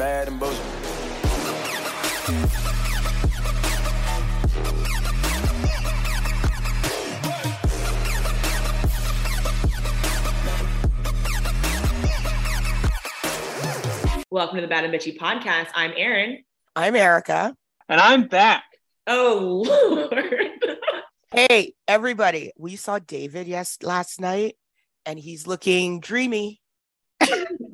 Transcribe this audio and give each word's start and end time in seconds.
bad 0.00 0.28
and 0.28 0.40
bullshit. 0.40 0.58
Welcome 14.30 14.56
to 14.56 14.62
the 14.62 14.68
Bad 14.68 14.84
and 14.84 14.94
Bitchy 14.94 15.18
podcast. 15.18 15.68
I'm 15.74 15.92
Erin. 15.94 16.44
I'm 16.74 16.96
Erica. 16.96 17.54
And 17.90 18.00
I'm 18.00 18.26
back. 18.26 18.64
Oh 19.06 19.62
Lord. 19.66 20.48
Hey, 21.32 21.74
everybody. 21.86 22.50
We 22.58 22.74
saw 22.74 22.98
David 22.98 23.46
yes 23.46 23.78
last 23.82 24.20
night 24.20 24.56
and 25.06 25.16
he's 25.16 25.46
looking 25.46 26.00
dreamy. 26.00 26.60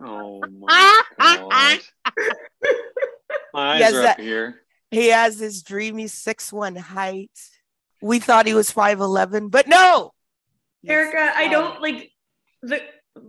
Oh 0.04 0.43
my 0.61 1.02
god. 1.18 1.80
My 3.54 3.74
eyes 3.74 3.80
Yes, 3.80 3.92
are 3.95 4.02
that- 4.02 4.18
up 4.18 4.24
here. 4.24 4.62
He 4.91 5.09
has 5.09 5.38
this 5.38 5.62
dreamy 5.62 6.06
six 6.06 6.52
one 6.52 6.77
height. 6.77 7.30
We 8.00 8.20
thought 8.20 8.46
he 8.46 8.54
was 8.54 8.70
5'11, 8.70 9.50
but 9.50 9.66
no. 9.66 10.12
He's 10.82 10.92
Erica, 10.92 11.32
I 11.34 11.46
um, 11.46 11.50
don't 11.50 11.82
like 11.82 12.12
the 12.62 12.80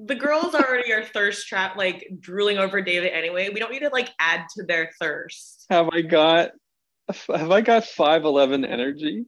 the 0.06 0.16
girls 0.16 0.54
already 0.54 0.92
are 0.92 1.04
thirst 1.04 1.48
trapped, 1.48 1.78
like 1.78 2.08
drooling 2.20 2.58
over 2.58 2.82
David 2.82 3.14
anyway. 3.14 3.50
We 3.50 3.60
don't 3.60 3.72
need 3.72 3.80
to 3.80 3.90
like 3.90 4.10
add 4.20 4.46
to 4.56 4.64
their 4.64 4.92
thirst. 5.02 5.66
Have 5.70 5.90
I 5.92 6.02
got 6.02 6.52
have 7.10 7.52
I 7.52 7.62
got 7.62 7.84
5'11 7.84 8.70
energy? 8.70 9.26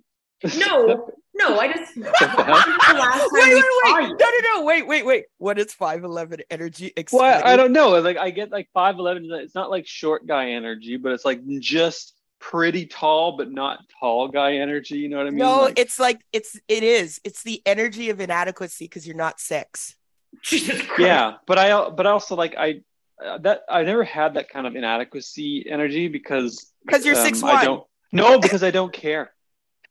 No, 0.57 1.09
no, 1.39 1.59
I 1.59 1.71
just 1.73 1.95
the 1.95 2.01
last 2.01 2.81
time 2.81 3.29
Wait, 3.31 3.53
wait, 3.53 3.63
wait. 3.83 4.09
you. 4.09 4.17
No, 4.17 4.29
no, 4.29 4.39
no. 4.59 4.63
Wait, 4.65 4.85
wait, 4.87 5.05
wait. 5.05 5.25
What 5.37 5.57
is 5.59 5.73
5'11 5.73 6.41
energy? 6.51 6.93
Well, 7.11 7.41
I 7.45 7.55
don't 7.55 7.71
know. 7.71 7.89
Like 7.99 8.17
I 8.17 8.29
get 8.29 8.51
like 8.51 8.69
5'11. 8.75 9.25
It's 9.41 9.55
not 9.55 9.69
like 9.69 9.87
short 9.87 10.27
guy 10.27 10.51
energy, 10.51 10.97
but 10.97 11.11
it's 11.13 11.25
like 11.25 11.41
just 11.59 12.13
pretty 12.39 12.85
tall, 12.85 13.35
but 13.37 13.51
not 13.51 13.79
tall 13.99 14.27
guy 14.29 14.53
energy. 14.57 14.97
You 14.97 15.09
know 15.09 15.17
what 15.17 15.27
I 15.27 15.29
mean? 15.31 15.39
No, 15.39 15.61
Like- 15.63 15.79
it's 15.79 15.99
like 15.99 16.21
it's 16.33 16.59
it 16.67 16.83
is. 16.83 17.19
It's 17.23 17.43
the 17.43 17.61
energy 17.65 18.09
of 18.09 18.19
inadequacy 18.19 18.85
because 18.85 19.05
you're 19.07 19.15
not 19.15 19.39
six. 19.39 19.95
Jesus 20.43 20.79
Christ. 20.83 20.99
yeah 21.01 21.33
but 21.47 21.57
i 21.57 21.89
but 21.89 22.05
also 22.05 22.35
like 22.35 22.53
i 22.55 22.81
uh, 23.25 23.39
that 23.39 23.61
i 23.67 23.81
never 23.81 24.03
had 24.03 24.35
that 24.35 24.47
kind 24.47 24.67
of 24.67 24.75
inadequacy 24.75 25.65
energy 25.67 26.07
because 26.07 26.71
Because 26.85 27.03
you're 27.03 27.17
um, 27.17 27.25
six 27.25 27.41
I 27.41 27.53
one. 27.55 27.65
don't 27.65 27.83
no 28.11 28.39
because 28.39 28.61
i 28.63 28.69
don't 28.69 28.93
care 28.93 29.31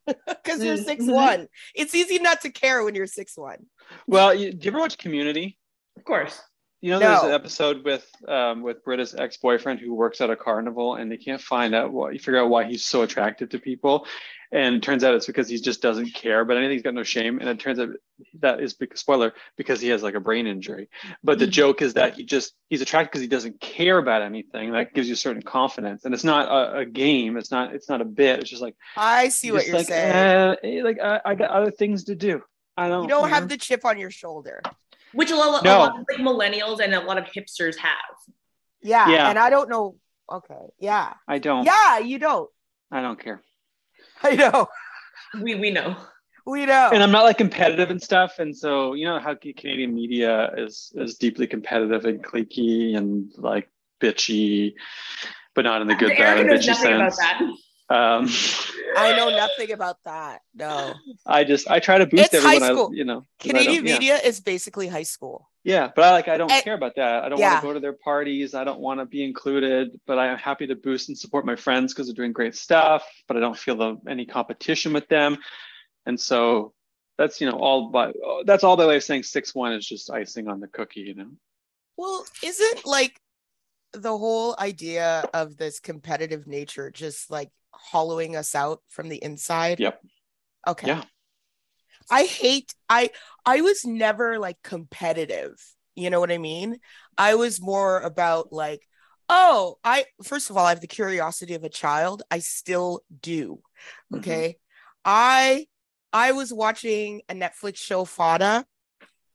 Because 0.27 0.63
you're 0.65 0.77
six 0.77 1.05
one. 1.07 1.49
It's 1.75 1.95
easy 1.95 2.19
not 2.19 2.41
to 2.43 2.51
care 2.51 2.83
when 2.85 2.95
you're 2.95 3.07
six 3.07 3.37
one. 3.37 3.67
well 4.07 4.35
you, 4.35 4.53
do 4.53 4.65
you 4.65 4.71
ever 4.71 4.79
watch 4.81 4.99
community 4.99 5.59
Of 5.97 6.05
course. 6.05 6.41
you 6.81 6.91
know 6.91 6.99
there's 6.99 7.23
No. 7.23 7.29
an 7.29 7.35
episode 7.35 7.85
with 7.85 8.07
um 8.29 8.63
with 8.63 8.85
britta's 8.85 9.15
ex-boyfriend 9.15 9.81
who 9.81 9.95
works 9.95 10.21
at 10.21 10.31
a 10.31 10.37
carnival 10.37 10.95
and 10.97 11.11
they 11.11 11.17
can't 11.17 11.41
find 11.41 11.75
out 11.75 11.93
what 11.93 12.13
you 12.15 12.19
figure 12.19 12.39
out 12.41 12.49
why 12.51 12.65
he's 12.65 12.85
so 12.85 13.03
attractive 13.03 13.49
to 13.51 13.59
people 13.59 14.07
and 14.51 14.77
it 14.77 14.83
turns 14.83 15.05
out 15.05 15.15
it's 15.15 15.27
because 15.27 15.49
he 15.49 15.59
just 15.61 15.83
doesn't 15.83 16.13
care 16.15 16.45
but 16.45 16.57
anything 16.57 16.73
he's 16.73 16.83
got 16.83 16.95
no 16.95 17.03
shame 17.03 17.39
and 17.39 17.49
it 17.49 17.59
turns 17.61 17.79
out 17.79 17.89
that 18.41 18.61
is 18.61 18.75
because 18.75 18.99
spoiler 19.01 19.33
because 19.57 19.81
he 19.81 19.89
has 19.89 20.03
like 20.03 20.15
a 20.15 20.21
brain 20.21 20.47
injury 20.47 20.89
but 21.23 21.39
the 21.39 21.47
Mhm. 21.47 21.51
joke 21.51 21.83
is 21.83 21.95
that 21.95 22.15
he 22.15 22.25
just 22.25 22.55
he's 22.69 22.81
attracted 22.81 23.11
because 23.11 23.21
he 23.21 23.27
doesn't 23.29 23.61
care 23.61 23.99
about 23.99 24.23
anything 24.23 24.73
that 24.73 24.95
gives 24.95 25.07
you 25.09 25.15
a 25.15 25.17
certain 25.17 25.43
confidence 25.43 26.05
and 26.05 26.15
it's 26.15 26.25
not 26.25 26.49
a, 26.49 26.79
a 26.79 26.87
game 26.87 27.37
it's 27.37 27.51
not 27.51 27.75
it's 27.75 27.89
not 27.89 28.01
a 28.01 28.05
bit 28.07 28.41
it's 28.41 28.51
just 28.51 28.63
like 28.63 28.75
I 28.97 29.29
see 29.29 29.53
what 29.53 29.67
you're 29.67 29.77
like, 29.77 29.87
saying. 29.87 30.13
eh, 30.13 30.55
eh, 30.79 30.83
like 30.83 30.99
I, 31.01 31.21
I 31.25 31.35
got 31.35 31.51
other 31.51 31.71
things 31.71 32.05
to 32.05 32.15
do 32.15 32.43
i 32.77 32.89
don't 32.89 33.03
you 33.03 33.09
don't 33.09 33.29
know. 33.29 33.35
have 33.35 33.49
the 33.49 33.57
chip 33.57 33.85
on 33.85 33.99
your 33.99 34.11
shoulder. 34.11 34.63
Which 35.13 35.31
a 35.31 35.37
lot, 35.37 35.65
No. 35.65 35.77
a 35.77 35.79
lot 35.79 35.99
of 36.01 36.07
like 36.11 36.19
millennials 36.21 36.81
and 36.81 36.95
a 36.95 37.01
lot 37.01 37.17
of 37.17 37.25
hipsters 37.25 37.77
have. 37.79 38.17
Yeah. 38.83 39.09
Yeah. 39.09 39.31
And 39.31 39.39
I 39.39 39.49
don't 39.49 39.71
know. 39.71 39.97
Okay. 40.31 40.65
Yeah. 40.79 41.15
i 41.27 41.39
don't 41.39 41.65
Yeah, 41.65 41.99
you 41.99 42.19
don't. 42.19 42.49
i 42.93 43.01
don't 43.01 43.19
care 43.19 43.41
I 44.23 44.35
know. 44.35 44.69
We 45.43 45.55
we 45.55 45.71
know. 45.71 45.97
We 46.47 46.65
know. 46.65 46.91
and 46.93 47.03
I'm 47.03 47.11
not 47.11 47.25
like 47.25 47.37
competitive 47.39 47.91
and 47.91 48.03
stuff. 48.03 48.39
And 48.39 48.57
so, 48.57 48.95
you 48.95 49.05
know 49.05 49.19
how 49.19 49.35
Ca- 49.35 49.53
Canadian 49.53 49.95
media 49.95 50.51
is 50.57 50.93
is 50.95 51.17
deeply 51.17 51.47
competitive 51.47 52.05
and 52.07 52.25
cliquey 52.25 52.97
and 52.97 53.31
like 53.37 53.69
bitchy, 54.01 54.75
but 55.55 55.63
not 55.63 55.83
in 55.83 55.89
the 55.89 55.95
good, 55.95 56.17
bad, 56.17 56.39
and 56.39 56.49
bitchy 56.49 56.69
nothing 56.69 56.95
about 56.95 57.15
sense. 57.15 57.19
that. 57.89 57.95
Um, 57.95 58.29
I 58.97 59.15
know 59.17 59.31
nothing 59.31 59.73
about 59.73 59.97
that. 60.05 60.41
No. 60.55 60.95
I 61.27 61.45
just 61.45 61.71
I 61.71 61.81
try 61.81 61.99
to 61.99 62.07
boost 62.07 62.33
It's 62.33 62.43
high 62.45 62.57
everyone. 62.57 62.75
school. 62.77 62.91
I, 62.93 62.97
you 62.97 63.05
know, 63.05 63.25
Canadian 63.39 63.75
don't- 63.85 63.87
yeah. 63.87 63.93
media 63.95 64.17
is 64.17 64.41
basically 64.41 64.89
high 64.89 65.03
school. 65.05 65.49
Yeah, 65.69 65.91
but 65.95 66.03
I 66.03 66.13
like 66.13 66.29
I 66.29 66.39
don't 66.39 66.51
And- 66.51 66.65
care 66.65 66.73
about 66.73 66.97
that. 66.97 67.25
I 67.25 67.29
don't 67.29 67.39
yeah. 67.39 67.53
want 67.53 67.63
to 67.63 67.69
go 67.69 67.75
to 67.75 67.81
their 67.81 67.93
parties. 67.93 68.55
I 68.55 68.65
don't 68.65 68.81
want 68.81 69.01
to 69.01 69.05
be 69.05 69.23
included. 69.23 70.01
But 70.07 70.19
I 70.19 70.29
am 70.29 70.39
happy 70.39 70.67
to 70.67 70.75
boost 70.75 71.11
and 71.11 71.19
support 71.19 71.45
my 71.45 71.57
friends 71.57 71.93
because 71.93 72.07
they're 72.07 72.15
doing 72.15 72.33
great 72.33 72.57
stuff. 72.57 73.05
But 73.27 73.37
I 73.37 73.41
don't 73.41 73.57
feel 73.57 73.77
the, 73.77 73.97
any 74.09 74.25
competition 74.25 74.95
with 74.95 75.09
them. 75.09 75.37
And 76.07 76.19
so 76.19 76.73
that's 77.19 77.39
you 77.43 77.51
know 77.51 77.59
all 77.59 77.91
by 77.91 78.07
uh, 78.07 78.45
that's 78.47 78.65
all 78.65 78.79
by 78.79 78.87
way 78.87 78.97
of 78.97 79.05
saying 79.05 79.25
six 79.25 79.55
one 79.55 79.75
is 79.75 79.87
just 79.87 80.11
icing 80.11 80.49
on 80.49 80.61
the 80.61 80.69
cookie. 80.69 81.01
You 81.01 81.15
know. 81.17 81.31
Well, 81.99 82.25
isn't 82.43 82.87
like 82.87 83.21
the 83.93 84.17
whole 84.17 84.57
idea 84.59 85.29
of 85.35 85.59
this 85.59 85.81
competitive 85.81 86.47
nature 86.47 86.91
just 86.91 87.31
like 87.31 87.51
hollowing 87.73 88.37
us 88.37 88.55
out 88.55 88.81
from 88.89 89.11
the 89.11 89.23
inside? 89.23 89.81
Yep. 89.81 90.01
Okay. 90.67 90.87
Yeah. 90.87 91.03
I 92.11 92.25
hate 92.25 92.75
I 92.89 93.11
I 93.45 93.61
was 93.61 93.85
never 93.85 94.39
like 94.39 94.59
competitive. 94.63 95.55
You 95.95 96.11
know 96.11 96.21
what 96.21 96.33
I 96.33 96.39
mean? 96.39 96.79
I 97.17 97.35
was 97.35 97.61
more 97.61 98.01
about 98.01 98.53
like, 98.53 98.87
oh, 99.29 99.79
I 99.85 100.07
first 100.23 100.51
of 100.51 100.57
all, 100.57 100.67
I 100.67 100.71
have 100.71 100.81
the 100.81 100.87
curiosity 100.87 101.55
of 101.55 101.65
a 101.65 101.69
child. 101.69 102.23
I 102.31 102.39
still 102.41 103.03
do. 103.21 103.61
Mhm. 104.13 104.19
Okay. 104.19 104.59
I 105.05 105.67
I 106.13 106.33
was 106.33 106.53
watching 106.53 107.23
a 107.29 107.35
Netflix 107.35 107.77
show 107.79 108.05
Fauda 108.05 108.65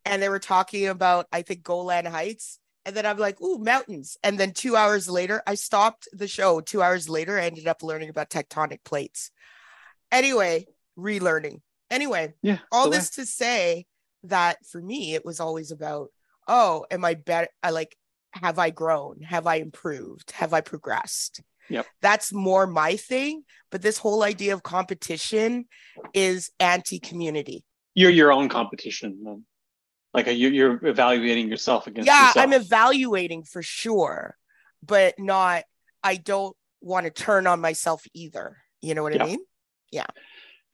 and 0.06 0.22
they 0.22 0.30
were 0.30 0.40
talking 0.40 0.88
about 0.88 1.28
I 1.32 1.42
think 1.42 1.64
Golan 1.64 2.06
Heights. 2.06 2.60
And 2.86 2.96
then 2.96 3.06
I'm 3.06 3.18
like, 3.18 3.42
ooh, 3.42 3.60
mountains. 3.60 4.18
And 4.24 4.38
then 4.38 4.52
two 4.52 4.76
hours 4.76 5.08
later, 5.10 5.42
I 5.48 5.56
stopped 5.56 6.10
the 6.12 6.28
show. 6.28 6.60
Two 6.60 6.82
hours 6.82 7.08
later, 7.08 7.40
I 7.40 7.46
ended 7.46 7.66
up 7.68 7.82
learning 7.82 8.10
about 8.10 8.30
tectonic 8.30 8.84
plates. 8.84 9.32
Anyway, 10.12 10.68
relearning. 10.98 11.62
Anyway, 11.94 12.34
Yeah. 12.42 12.58
all 12.72 12.90
this 12.90 13.12
to 13.12 13.26
say 13.26 13.86
that 14.24 14.58
for 14.66 14.82
me, 14.82 15.14
it 15.14 15.24
was 15.24 15.40
always 15.40 15.70
about, 15.72 16.10
oh, 16.48 16.86
am 16.90 17.06
I 17.06 17.14
better? 17.14 17.50
I 17.62 17.70
like, 17.70 17.96
have 18.32 18.58
I 18.58 18.72
grown? 18.72 19.22
Have 19.22 19.46
I 19.46 19.56
improved? 19.58 20.32
Have 20.32 20.54
I 20.54 20.62
progressed? 20.62 21.42
Yep. 21.70 21.86
That's 22.02 22.34
more 22.34 22.66
my 22.66 22.96
thing. 22.96 23.44
But 23.70 23.84
this 23.84 24.00
whole 24.00 24.24
idea 24.24 24.54
of 24.56 24.64
competition 24.64 25.66
is 26.14 26.50
anti 26.60 27.00
community. 27.00 27.64
you're 27.94 28.10
your 28.10 28.32
own 28.32 28.50
competition. 28.50 29.20
Then. 29.24 29.46
Like 30.16 30.26
you, 30.28 30.50
you're 30.50 30.84
evaluating 30.86 31.48
yourself 31.48 31.86
against 31.86 32.08
Yeah, 32.08 32.28
yourself. 32.28 32.44
I'm 32.44 32.54
evaluating 32.54 33.44
for 33.44 33.62
sure, 33.62 34.36
but 34.82 35.14
not, 35.20 35.64
I 36.04 36.16
don't 36.16 36.56
want 36.82 37.06
to 37.06 37.12
turn 37.12 37.46
on 37.46 37.62
myself 37.62 38.04
either. 38.16 38.58
You 38.82 38.96
know 38.96 39.04
what 39.04 39.14
Yeah. 39.14 39.24
I 39.24 39.28
mean? 39.28 39.40
yeah, 39.92 40.08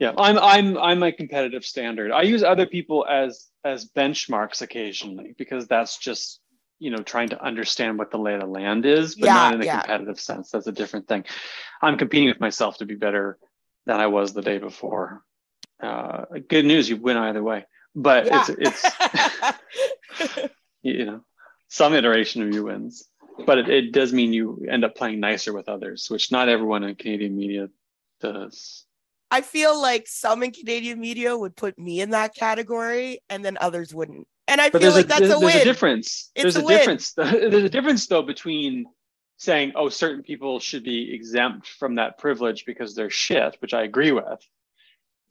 I'm 0.02 0.38
I'm 0.40 0.78
I'm 0.78 1.04
a 1.04 1.12
competitive 1.12 1.66
standard. 1.66 2.12
I 2.12 2.22
use 2.24 2.44
other 2.44 2.66
people 2.66 3.06
as 3.10 3.48
as 3.64 3.90
benchmarks 3.90 4.62
occasionally 4.62 5.36
because 5.38 5.68
that's 5.68 5.98
just 5.98 6.40
you 6.80 6.92
know 6.92 7.04
trying 7.04 7.30
to 7.30 7.44
understand 7.44 7.98
what 7.98 8.12
the 8.12 8.18
lay 8.18 8.34
of 8.36 8.42
the 8.42 8.48
land 8.48 8.86
is, 8.86 9.16
but 9.16 9.28
Yeah, 9.28 9.34
not 9.34 9.54
in 9.54 9.62
a 9.62 9.66
yeah. 9.66 9.82
competitive 9.82 10.20
sense. 10.20 10.52
That's 10.52 10.68
a 10.68 10.72
different 10.72 11.08
thing. 11.08 11.26
I'm 11.82 11.98
competing 11.98 12.30
with 12.30 12.40
myself 12.40 12.78
to 12.78 12.86
be 12.86 12.96
better 12.96 13.38
than 13.86 14.00
I 14.00 14.08
was 14.08 14.34
the 14.34 14.42
day 14.42 14.58
before. 14.58 15.22
Uh, 15.82 16.26
good 16.48 16.66
news, 16.66 16.90
you 16.90 16.98
win 16.98 17.18
either 17.18 17.44
way. 17.44 17.66
But 17.96 18.28
Yeah. 18.28 18.46
it's 18.50 18.50
it's 18.50 19.60
you 20.82 21.06
know 21.06 21.22
some 21.68 21.94
iteration 21.94 22.42
of 22.44 22.54
you 22.54 22.64
wins 22.64 23.08
but 23.46 23.58
it, 23.58 23.70
it 23.70 23.92
does 23.92 24.12
mean 24.12 24.34
you 24.34 24.66
end 24.70 24.84
up 24.84 24.96
playing 24.96 25.20
nicer 25.20 25.54
with 25.54 25.70
others 25.70 26.10
which 26.10 26.32
not 26.32 26.50
everyone 26.50 26.84
in 26.84 26.96
canadian 26.96 27.36
media 27.36 27.70
does 28.22 28.86
I 29.32 29.42
feel 29.42 29.80
like 29.80 30.08
some 30.08 30.44
in 30.44 30.52
Canadian 30.52 31.00
media 31.00 31.38
would 31.38 31.56
put 31.56 31.78
me 31.78 32.02
in 32.02 32.12
that 32.12 32.36
category 32.36 33.20
and 33.30 33.46
then 33.46 33.58
others 33.62 33.94
wouldn't. 33.94 34.28
And 34.48 34.60
I 34.60 34.70
but 34.70 34.82
feel 34.82 34.92
like 34.92 35.06
a 35.06 35.08
that's 35.08 35.20
there's, 35.22 35.34
a 35.34 35.40
there's 35.40 35.56
a 35.56 35.64
difference. 35.64 36.32
It's 36.34 36.44
there's 36.44 36.56
a 36.56 36.66
a, 36.66 36.68
difference 36.68 37.14
there's 37.18 37.64
a 37.64 37.70
difference 37.70 38.08
though 38.08 38.24
between 38.24 38.86
saying 39.40 39.72
oh 39.76 39.90
certain 39.90 40.22
people 40.22 40.60
should 40.60 40.84
be 40.84 41.14
exempt 41.14 41.68
from 41.68 41.96
that 41.96 42.18
privilege 42.18 42.66
because 42.66 42.94
they're 42.94 43.10
shit 43.10 43.56
which 43.62 43.74
i 43.74 43.84
agree 43.84 44.12
with 44.12 44.46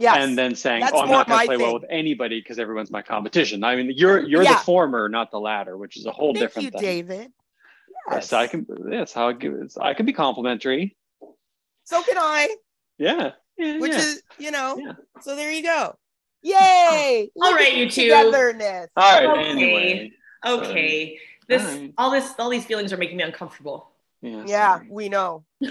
Yes. 0.00 0.16
and 0.20 0.38
then 0.38 0.54
saying 0.54 0.80
That's 0.80 0.92
oh 0.94 1.00
i'm 1.00 1.10
not 1.10 1.26
going 1.28 1.40
to 1.40 1.46
play 1.46 1.56
well 1.56 1.74
with 1.74 1.84
anybody 1.90 2.40
because 2.40 2.60
everyone's 2.60 2.90
my 2.90 3.02
competition. 3.02 3.64
I 3.64 3.74
mean 3.74 3.92
you're 3.94 4.20
you're 4.24 4.44
Yeah. 4.44 4.54
the 4.54 4.60
former 4.60 5.08
not 5.08 5.32
the 5.32 5.40
latter 5.40 5.76
which 5.76 5.96
is 5.96 6.06
a 6.06 6.12
whole 6.12 6.32
different 6.32 6.72
thing. 6.72 6.80
Thank 6.80 6.80
different 6.80 6.96
you, 6.96 7.04
thing. 7.04 7.18
David. 7.18 7.32
yes. 8.12 8.32
I 8.32 8.46
can 8.46 8.66
that's 8.90 9.12
how 9.12 9.28
i 9.28 9.94
can 9.94 10.06
be 10.06 10.12
complimentary. 10.12 10.96
So 11.84 12.02
can 12.02 12.16
I, 12.16 12.54
yeah, 12.98 13.32
yeah 13.58 13.78
which 13.78 13.92
yeah. 13.92 13.98
is, 13.98 14.22
you 14.38 14.50
know, 14.50 14.78
Yeah. 14.78 14.92
so 15.20 15.36
there 15.36 15.50
you 15.50 15.62
go. 15.62 15.96
Yay! 16.42 17.30
All 17.36 17.50
Look 17.50 17.56
right, 17.56 17.74
you 17.76 17.86
the 17.86 17.90
two. 17.90 18.12
all 18.14 18.32
right 18.96 19.26
Okay. 19.26 19.50
anyway 19.50 20.12
Okay. 20.46 21.18
This 21.48 21.62
Alright. 21.62 21.94
all 21.98 22.10
this 22.10 22.32
all 22.38 22.48
these 22.50 22.64
feelings 22.64 22.92
are 22.92 22.96
making 22.96 23.16
me 23.16 23.24
uncomfortable. 23.24 23.90
Yeah. 24.22 24.44
Yeah, 24.46 24.80
we 24.88 25.08
know. 25.08 25.44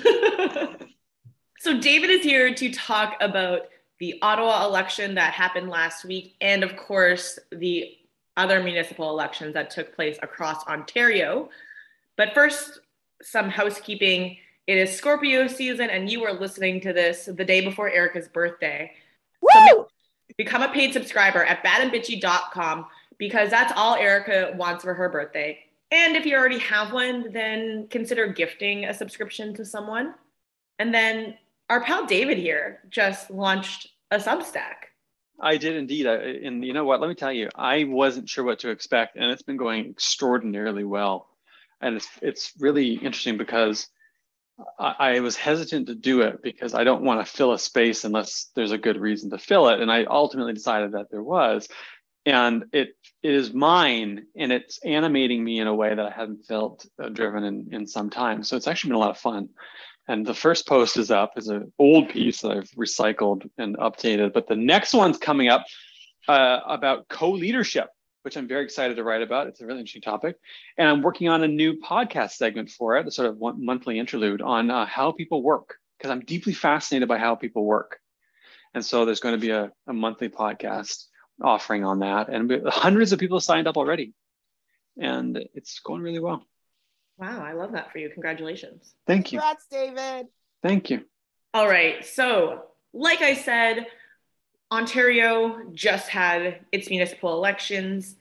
so 1.60 1.80
David 1.80 2.10
is 2.10 2.22
here 2.24 2.54
to 2.54 2.72
talk 2.72 3.16
about 3.22 3.62
the 4.00 4.20
Ottawa 4.22 4.66
election 4.66 5.16
that 5.16 5.34
happened 5.34 5.70
last 5.70 6.06
week, 6.06 6.36
and 6.42 6.64
of 6.64 6.76
course, 6.76 7.40
the 7.52 7.96
other 8.36 8.62
municipal 8.64 9.10
elections 9.10 9.54
that 9.54 9.70
took 9.70 9.96
place 9.96 10.18
across 10.22 10.66
Ontario. 10.68 11.50
But 12.16 12.34
first, 12.34 12.80
some 13.22 13.50
housekeeping. 13.50 14.38
It 14.68 14.78
is 14.78 14.94
Scorpio 14.94 15.48
season, 15.48 15.90
and 15.90 16.12
you 16.12 16.26
are 16.26 16.34
listening 16.34 16.82
to 16.82 16.92
this 16.92 17.26
the 17.26 17.46
day 17.46 17.62
before 17.62 17.90
Erica's 17.90 18.28
birthday. 18.28 18.92
Woo! 19.42 19.86
Become 20.38 20.62
a 20.62 20.68
paid 20.68 20.92
subscriber 20.92 21.46
at 21.46 21.64
badandbitchy.com 21.64 22.86
because 23.18 23.50
that's 23.50 23.72
all 23.78 23.96
Erica 23.96 24.54
wants 24.58 24.84
for 24.84 24.94
her 24.94 25.08
birthday. 25.08 25.58
And 25.92 26.18
if 26.18 26.26
you 26.26 26.36
already 26.36 26.60
have 26.60 26.92
one, 26.92 27.32
then 27.32 27.88
consider 27.90 28.28
gifting 28.28 28.84
a 28.84 28.94
subscription 28.94 29.54
to 29.54 29.64
someone. 29.64 30.16
And 30.80 30.94
then 30.94 31.38
our 31.70 31.82
pal 31.82 32.06
David 32.06 32.38
here 32.38 32.82
just 32.90 33.32
launched 33.32 33.88
a 34.12 34.18
Substack. 34.18 34.90
I 35.40 35.56
did 35.56 35.78
indeed. 35.78 36.08
I, 36.08 36.16
and 36.16 36.66
you 36.66 36.74
know 36.74 36.84
what? 36.84 37.00
Let 37.00 37.08
me 37.08 37.16
tell 37.16 37.32
you, 37.32 37.50
I 37.56 37.86
wasn't 37.86 38.28
sure 38.28 38.44
what 38.44 38.60
to 38.60 38.70
expect, 38.70 39.16
and 39.16 39.32
it's 39.32 39.44
been 39.44 39.56
going 39.56 39.90
extraordinarily 39.90 40.84
well. 40.84 41.30
And 41.80 41.96
it's 41.96 42.10
it's 42.22 42.54
really 42.60 42.96
interesting 42.96 43.38
because 43.38 43.88
I, 44.80 44.96
I 45.00 45.20
was 45.20 45.36
hesitant 45.36 45.88
to 45.88 45.96
do 45.96 46.22
it 46.22 46.42
because 46.42 46.74
I 46.74 46.84
don't 46.84 47.04
want 47.04 47.26
to 47.26 47.32
fill 47.32 47.54
a 47.54 47.60
space 47.60 48.04
unless 48.04 48.50
there's 48.56 48.72
a 48.72 48.78
good 48.78 49.00
reason 49.00 49.30
to 49.32 49.38
fill 49.38 49.70
it. 49.70 49.80
And 49.80 49.92
I 49.92 50.06
ultimately 50.06 50.54
decided 50.54 50.94
that 50.94 51.12
there 51.12 51.24
was. 51.24 51.68
And 52.26 52.66
it, 52.74 52.90
it 53.24 53.34
is 53.34 53.54
mine 53.54 54.26
and 54.36 54.52
it's 54.52 54.80
animating 54.84 55.44
me 55.44 55.60
in 55.60 55.68
a 55.68 55.76
way 55.76 55.96
that 55.96 56.06
I 56.06 56.12
hadn't 56.12 56.46
felt 56.46 56.86
uh, 57.02 57.10
driven 57.10 57.44
in, 57.44 57.70
in 57.72 57.88
some 57.88 58.10
time. 58.10 58.44
So 58.44 58.58
it's 58.58 58.68
actually 58.68 58.90
been 58.90 58.98
a 58.98 59.00
lot 59.00 59.12
of 59.12 59.18
fun. 59.18 59.50
And 60.10 60.26
the 60.26 60.34
first 60.34 60.68
post 60.68 60.98
is 60.98 61.12
up 61.12 61.34
is 61.38 61.50
an 61.50 61.72
old 61.78 62.10
piece 62.10 62.42
that 62.42 62.52
I've 62.52 62.72
recycled 62.72 63.50
and 63.58 63.78
updated. 63.78 64.34
But 64.34 64.48
the 64.48 64.56
next 64.56 64.94
one's 64.94 65.18
coming 65.18 65.50
up 65.50 65.66
uh, 66.28 66.60
about 66.66 67.08
co-leadership, 67.08 67.90
which 68.28 68.36
I'm 68.36 68.46
very 68.46 68.66
excited 68.66 68.98
to 68.98 69.06
write 69.06 69.22
about. 69.22 69.48
It's 69.48 69.62
a 69.62 69.66
really 69.66 69.80
interesting 69.80 70.02
topic, 70.02 70.36
and 70.78 70.90
I'm 70.90 71.02
working 71.02 71.30
on 71.30 71.44
a 71.44 71.48
new 71.48 71.80
podcast 71.80 72.32
segment 72.32 72.70
for 72.70 72.98
it, 72.98 73.08
a 73.08 73.12
sort 73.12 73.30
of 73.30 73.38
one 73.38 73.64
monthly 73.64 74.00
interlude 74.00 74.42
on 74.42 74.70
uh, 74.70 74.86
how 74.86 75.14
people 75.14 75.42
work, 75.42 75.78
because 75.98 76.12
I'm 76.12 76.20
deeply 76.20 76.52
fascinated 76.52 77.08
by 77.08 77.20
how 77.20 77.36
people 77.36 77.64
work. 77.64 78.02
And 78.74 78.84
so 78.84 79.06
there's 79.06 79.22
going 79.22 79.36
to 79.36 79.40
be 79.40 79.52
a, 79.52 79.72
a 79.88 79.94
monthly 79.94 80.28
podcast 80.28 81.06
offering 81.42 81.86
on 81.86 82.00
that, 82.00 82.28
and 82.28 82.52
hundreds 82.68 83.14
of 83.14 83.20
people 83.20 83.40
signed 83.40 83.66
up 83.66 83.78
already, 83.78 84.14
and 85.00 85.40
it's 85.54 85.80
going 85.80 86.02
really 86.02 86.20
well. 86.20 86.44
Wow, 87.18 87.42
I 87.42 87.54
love 87.54 87.72
that 87.72 87.94
for 87.94 88.00
you. 88.00 88.10
Congratulations. 88.10 88.94
Thank 89.06 89.32
you. 89.32 89.40
Congrats, 89.40 89.68
David. 89.72 90.28
Thank 90.62 90.90
you. 90.90 91.06
All 91.54 91.66
right. 91.66 92.06
So, 92.06 92.64
like 92.92 93.22
I 93.22 93.36
said, 93.36 93.88
Ontario 94.72 95.62
just 95.74 96.10
had 96.10 96.66
its 96.72 96.90
municipal 96.90 97.34
elections. 97.34 98.16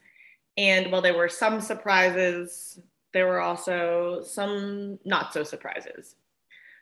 And 0.57 0.91
while 0.91 1.03
there 1.03 1.17
were 1.17 1.29
some 1.29 1.61
surprises, 1.61 2.81
there 3.13 3.27
were 3.27 3.41
also 3.41 4.23
some 4.23 4.99
not 5.05 5.33
so 5.33 5.43
surprises. 5.43 6.15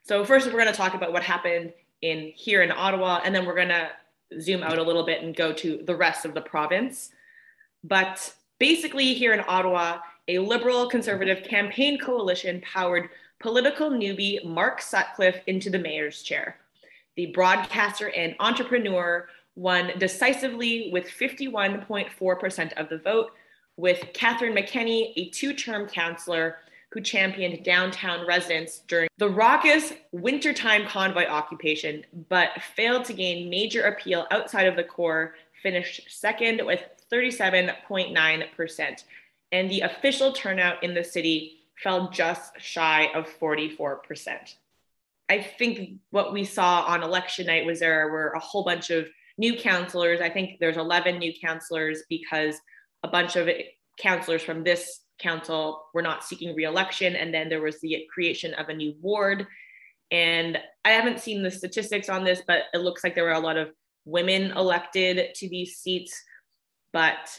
So, 0.03 0.25
first, 0.25 0.47
we're 0.47 0.53
going 0.53 0.67
to 0.67 0.73
talk 0.73 0.95
about 0.95 1.13
what 1.13 1.23
happened 1.23 1.73
in 2.03 2.33
here 2.35 2.63
in 2.63 2.71
Ottawa, 2.71 3.21
and 3.25 3.35
then 3.35 3.47
we're 3.47 3.55
going 3.55 3.69
to 3.69 3.91
zoom 4.41 4.63
out 4.63 4.79
a 4.79 4.83
little 4.83 5.07
bit 5.07 5.23
and 5.23 5.35
go 5.35 5.53
to 5.53 5.83
the 5.87 5.97
rest 5.97 6.25
of 6.25 6.35
the 6.35 6.41
province. 6.41 7.11
But 7.83 8.35
basically, 8.59 9.15
here 9.15 9.33
in 9.33 9.43
Ottawa, 9.47 9.99
a 10.29 10.39
liberal 10.39 10.89
conservative 10.89 11.45
campaign 11.45 11.99
coalition 11.99 12.61
powered 12.61 13.09
political 13.41 13.91
newbie 13.91 14.45
Mark 14.45 14.81
Sutcliffe 14.81 15.41
into 15.47 15.71
the 15.71 15.79
mayor's 15.79 16.23
chair. 16.23 16.57
The 17.17 17.27
broadcaster 17.27 18.11
and 18.11 18.35
entrepreneur 18.41 19.29
won 19.57 19.93
decisively 19.99 20.91
with 20.93 21.07
51.4% 21.07 22.73
of 22.75 22.89
the 22.89 22.99
vote, 22.99 23.33
with 23.77 24.05
Catherine 24.15 24.55
McKenney, 24.55 25.13
a 25.17 25.31
two 25.31 25.53
term 25.53 25.87
councillor 25.87 26.59
who 26.91 27.01
championed 27.01 27.65
downtown 27.65 28.25
residents 28.25 28.83
during 28.87 29.09
the 29.19 29.29
raucous 29.29 29.93
wintertime 30.13 30.87
convoy 30.87 31.27
occupation, 31.27 32.05
but 32.29 32.51
failed 32.77 33.05
to 33.05 33.13
gain 33.13 33.51
major 33.51 33.83
appeal 33.87 34.27
outside 34.31 34.69
of 34.69 34.77
the 34.77 34.85
core, 34.85 35.35
finished 35.61 36.03
second 36.09 36.65
with 36.65 36.81
37.9%. 37.13 39.05
And 39.51 39.71
the 39.71 39.81
official 39.81 40.33
turnout 40.33 40.85
in 40.85 40.95
the 40.95 41.03
city 41.03 41.65
fell 41.83 42.11
just 42.11 42.53
shy 42.61 43.11
of 43.13 43.27
44%. 43.41 44.55
I 45.29 45.43
think 45.43 45.99
what 46.11 46.33
we 46.33 46.45
saw 46.45 46.83
on 46.83 47.03
election 47.03 47.47
night 47.47 47.67
was 47.67 47.81
there 47.81 48.09
were 48.09 48.31
a 48.31 48.39
whole 48.39 48.63
bunch 48.63 48.91
of 48.91 49.09
new 49.39 49.57
counselors. 49.57 50.21
I 50.21 50.31
think 50.31 50.59
there's 50.61 50.77
11 50.77 51.19
new 51.19 51.33
counselors 51.43 52.03
because 52.09 52.57
a 53.03 53.09
bunch 53.09 53.37
of 53.37 53.49
counselors 54.01 54.43
from 54.43 54.65
this 54.65 55.01
council 55.21 55.85
were 55.95 56.03
not 56.03 56.25
seeking 56.25 56.55
reelection. 56.55 57.17
And 57.17 57.33
then 57.33 57.49
there 57.49 57.63
was 57.63 57.81
the 57.81 58.07
creation 58.13 58.55
of 58.55 58.69
a 58.69 58.75
new 58.75 58.95
ward. 59.01 59.47
And 60.11 60.59
I 60.85 60.91
haven't 60.91 61.21
seen 61.21 61.43
the 61.43 61.51
statistics 61.51 62.09
on 62.09 62.25
this, 62.25 62.43
but 62.47 62.65
it 62.73 62.79
looks 62.79 63.03
like 63.03 63.15
there 63.15 63.25
were 63.25 63.33
a 63.33 63.41
lot 63.41 63.57
of 63.57 63.71
women 64.05 64.53
elected 64.53 65.35
to 65.35 65.49
these 65.49 65.77
seats. 65.77 66.15
But 66.93 67.39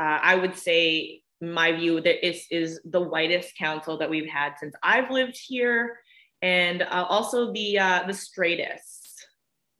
uh, 0.00 0.18
I 0.22 0.34
would 0.34 0.56
say 0.56 1.22
my 1.40 1.72
view 1.72 2.00
that 2.00 2.26
is 2.26 2.44
is 2.50 2.80
the 2.84 3.00
whitest 3.00 3.56
council 3.56 3.98
that 3.98 4.10
we've 4.10 4.28
had 4.28 4.54
since 4.58 4.74
I've 4.82 5.10
lived 5.10 5.36
here, 5.36 5.98
and 6.42 6.82
uh, 6.82 7.06
also 7.08 7.52
the 7.52 7.78
uh, 7.78 8.02
the 8.06 8.14
straightest, 8.14 9.26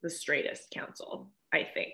the 0.01 0.09
straightest 0.09 0.71
council, 0.71 1.31
I 1.53 1.67
think. 1.73 1.93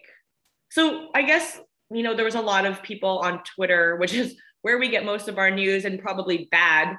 So 0.72 1.10
I 1.14 1.22
guess 1.24 1.60
you 1.92 2.04
know 2.04 2.16
there 2.16 2.26
was 2.26 2.36
a 2.36 2.42
lot 2.42 2.66
of 2.66 2.84
people 2.84 3.20
on 3.20 3.42
Twitter, 3.44 3.96
which 4.00 4.14
is 4.14 4.36
where 4.62 4.78
we 4.78 4.90
get 4.90 5.06
most 5.06 5.28
of 5.28 5.38
our 5.38 5.52
news, 5.52 5.86
and 5.86 6.00
probably 6.00 6.48
bad 6.52 6.96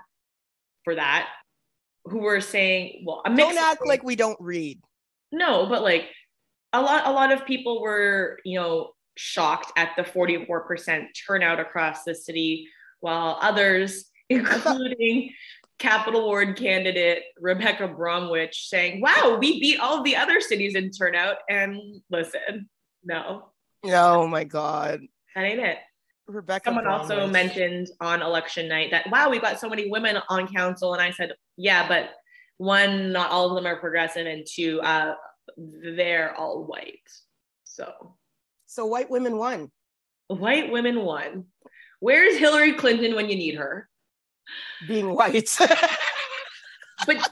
for 0.85 0.95
that, 0.95 1.29
who 2.05 2.19
were 2.19 2.41
saying, 2.41 3.05
"Well, 3.07 3.23
a 3.25 3.35
Don't 3.35 3.59
act 3.59 3.87
like 3.87 4.03
we 4.03 4.17
don't 4.17 4.39
read." 4.41 4.81
No, 5.33 5.67
but 5.67 5.83
like 5.83 6.09
a 6.73 6.81
lot, 6.81 7.07
a 7.07 7.11
lot 7.11 7.33
of 7.33 7.45
people 7.47 7.81
were, 7.81 8.39
you 8.45 8.59
know, 8.59 8.91
shocked 9.17 9.73
at 9.77 9.91
the 9.97 10.03
44% 10.03 11.07
turnout 11.27 11.59
across 11.59 12.05
the 12.05 12.15
city, 12.15 12.69
while 13.01 13.39
others, 13.41 14.07
including 14.29 15.33
Capital 15.79 16.25
Ward 16.25 16.57
candidate 16.57 17.23
Rebecca 17.39 17.87
Bromwich, 17.89 18.69
saying, 18.69 19.01
Wow, 19.01 19.39
we 19.41 19.61
beat 19.61 19.79
all 19.81 20.03
the 20.03 20.17
other 20.17 20.41
cities 20.41 20.75
in 20.75 20.91
turnout. 20.91 21.37
And 21.51 22.01
listen, 22.11 22.69
no. 23.05 23.51
Oh 23.85 24.27
my 24.27 24.45
God. 24.45 25.03
That 25.35 25.45
ain't 25.45 25.61
it. 25.61 25.79
Rebecca. 26.27 26.65
Someone 26.65 26.85
Bromwich. 26.85 27.11
also 27.11 27.27
mentioned 27.27 27.89
on 28.01 28.23
election 28.23 28.69
night 28.69 28.91
that, 28.91 29.09
wow, 29.11 29.29
we 29.29 29.39
got 29.39 29.61
so 29.61 29.69
many 29.69 29.89
women 29.91 30.19
on 30.29 30.49
council. 30.53 30.93
And 30.95 31.03
I 31.03 31.11
said, 31.13 31.33
yeah, 31.57 31.87
but 31.87 32.11
one, 32.59 33.13
not 33.13 33.31
all 33.31 33.51
of 33.51 33.55
them 33.55 33.67
are 33.71 33.79
progressive, 33.79 34.27
and 34.27 34.47
two, 34.51 34.81
uh, 34.81 35.15
they're 35.57 36.35
all 36.35 36.65
white. 36.65 36.99
So 37.65 38.17
So 38.65 38.87
white 38.87 39.11
women 39.11 39.37
won. 39.37 39.71
white 40.29 40.73
women 40.73 41.03
won. 41.05 41.45
Where's 42.01 42.37
Hillary 42.39 42.73
Clinton 42.73 43.15
when 43.15 43.29
you 43.29 43.37
need 43.37 43.57
her? 43.57 43.89
Being 44.87 45.15
white. 45.15 45.57
But 47.07 47.29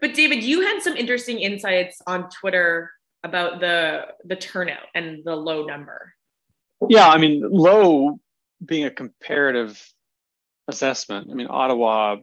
but 0.00 0.14
David, 0.14 0.44
you 0.44 0.60
had 0.60 0.80
some 0.80 0.96
interesting 0.96 1.40
insights 1.40 2.00
on 2.06 2.30
Twitter 2.30 2.92
about 3.24 3.58
the 3.58 4.06
the 4.24 4.36
turnout 4.36 4.86
and 4.94 5.24
the 5.24 5.34
low 5.34 5.64
number. 5.64 6.14
Yeah, 6.88 7.08
I 7.08 7.18
mean, 7.18 7.42
low 7.50 8.20
being 8.64 8.84
a 8.84 8.90
comparative 8.90 9.84
assessment. 10.68 11.28
I 11.30 11.34
mean, 11.34 11.48
Ottawa 11.50 12.16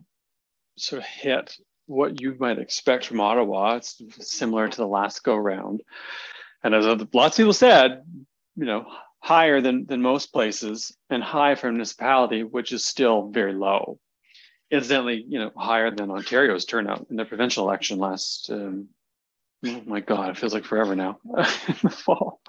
sort 0.78 1.02
of 1.02 1.08
hit 1.08 1.56
what 1.88 2.22
you 2.22 2.36
might 2.40 2.60
expect 2.60 3.06
from 3.06 3.20
Ottawa. 3.20 3.76
It's 3.76 4.02
similar 4.20 4.68
to 4.68 4.78
the 4.78 4.88
last 4.88 5.24
go 5.24 5.36
round. 5.36 5.82
And 6.64 6.74
as 6.76 6.86
lots 7.14 7.36
of 7.36 7.38
people 7.38 7.54
said, 7.54 8.04
you 8.56 8.66
know, 8.66 8.86
higher 9.20 9.62
than, 9.62 9.86
than 9.86 10.02
most 10.02 10.28
places 10.28 10.96
and 11.10 11.24
high 11.24 11.56
for 11.56 11.68
a 11.68 11.72
municipality, 11.72 12.44
which 12.44 12.72
is 12.72 12.86
still 12.86 13.30
very 13.30 13.54
low. 13.54 14.00
Incidentally, 14.72 15.26
you 15.28 15.40
know, 15.40 15.52
higher 15.56 15.92
than 15.92 16.10
Ontario's 16.10 16.66
turnout 16.66 17.06
in 17.10 17.18
the 17.18 17.26
provincial 17.26 17.68
election 17.68 18.00
last, 18.00 18.50
um, 18.50 18.88
oh 19.66 19.82
my 19.86 20.00
God, 20.00 20.30
it 20.30 20.38
feels 20.38 20.54
like 20.54 20.64
forever 20.66 20.96
now 20.96 21.20
in 21.26 21.76
the 21.84 21.90
fall. 21.90 22.40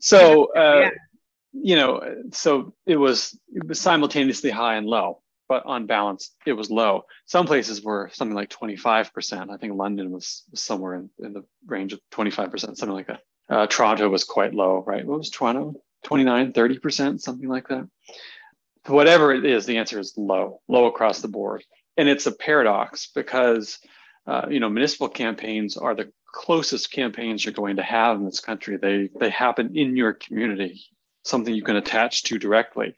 So, 0.00 0.52
uh, 0.54 0.80
Yeah. 0.82 0.90
you 1.52 1.76
know, 1.76 2.22
so 2.32 2.74
it 2.86 2.96
was, 2.96 3.38
it 3.54 3.66
was 3.66 3.80
simultaneously 3.80 4.50
high 4.50 4.74
and 4.76 4.86
low, 4.86 5.22
but 5.48 5.64
on 5.66 5.86
balance, 5.86 6.34
it 6.46 6.52
was 6.52 6.70
low. 6.70 7.04
Some 7.26 7.46
places 7.46 7.82
were 7.82 8.10
something 8.12 8.34
like 8.34 8.50
25%. 8.50 9.50
I 9.50 9.56
think 9.56 9.74
London 9.74 10.10
was, 10.10 10.42
was 10.50 10.62
somewhere 10.62 10.94
in, 10.96 11.10
in 11.20 11.32
the 11.32 11.44
range 11.66 11.92
of 11.92 12.00
25%, 12.12 12.58
something 12.58 12.90
like 12.90 13.06
that. 13.06 13.20
Uh, 13.48 13.66
Toronto 13.66 14.08
was 14.08 14.24
quite 14.24 14.54
low, 14.54 14.82
right? 14.86 15.06
What 15.06 15.18
was 15.18 15.30
Toronto? 15.30 15.74
29, 16.04 16.52
30%, 16.52 17.20
something 17.20 17.48
like 17.48 17.68
that. 17.68 17.86
Whatever 18.86 19.32
it 19.32 19.44
is, 19.44 19.66
the 19.66 19.78
answer 19.78 19.98
is 19.98 20.14
low, 20.16 20.60
low 20.68 20.86
across 20.86 21.20
the 21.20 21.28
board. 21.28 21.62
and 21.96 22.08
it's 22.08 22.26
a 22.26 22.32
paradox 22.32 23.08
because 23.14 23.78
uh, 24.26 24.46
you 24.50 24.60
know 24.60 24.70
municipal 24.70 25.08
campaigns 25.08 25.76
are 25.76 25.94
the 25.94 26.10
closest 26.32 26.90
campaigns 26.92 27.44
you're 27.44 27.52
going 27.52 27.76
to 27.76 27.82
have 27.82 28.16
in 28.16 28.24
this 28.24 28.40
country. 28.40 28.76
They 28.76 29.10
they 29.18 29.30
happen 29.30 29.76
in 29.76 29.96
your 29.96 30.14
community, 30.14 30.82
something 31.24 31.54
you 31.54 31.62
can 31.62 31.76
attach 31.76 32.24
to 32.24 32.38
directly. 32.38 32.94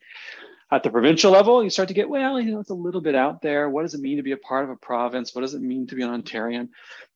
At 0.71 0.83
the 0.83 0.91
provincial 0.91 1.33
level, 1.33 1.63
you 1.63 1.69
start 1.69 1.89
to 1.89 1.95
get 1.95 2.09
well, 2.09 2.41
you 2.41 2.53
know, 2.53 2.61
it's 2.61 2.71
a 2.71 2.75
little 2.75 3.03
bit 3.03 3.15
out 3.15 3.43
there. 3.43 3.69
What 3.69 3.83
does 3.83 3.95
it 3.95 4.01
mean 4.01 4.17
to 4.17 4.23
be 4.23 4.33
a 4.33 4.39
part 4.39 4.65
of 4.65 4.71
a 4.71 4.77
province? 4.77 5.35
What 5.35 5.43
does 5.43 5.53
it 5.53 5.61
mean 5.61 5.87
to 5.89 5.95
be 5.95 6.03
an 6.03 6.23
Ontarian? 6.23 6.69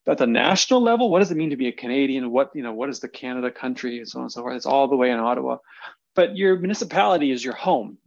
At 0.06 0.18
the 0.18 0.26
national 0.26 0.82
level, 0.82 1.11
what 1.11 1.20
does 1.20 1.30
it 1.30 1.37
mean 1.37 1.50
to 1.50 1.56
be 1.56 1.68
a 1.68 1.73
Canadian? 1.73 2.30
What 2.30 2.50
you 2.54 2.62
know, 2.62 2.73
what 2.73 2.90
is 2.90 3.00
the 3.00 3.08
Canada 3.08 3.50
country, 3.50 3.99
and 3.99 4.08
so 4.08 4.18
on 4.18 4.25
and 4.25 4.32
so 4.32 4.42
forth. 4.42 4.56
It's 4.56 4.66
all 4.66 4.88
the 4.88 4.96
way 4.96 5.11
in 5.11 5.18
Ottawa, 5.18 5.58
but 6.14 6.37
your 6.37 6.58
municipality 6.58 7.30
is 7.30 7.44
your 7.44 7.54
home. 7.54 7.99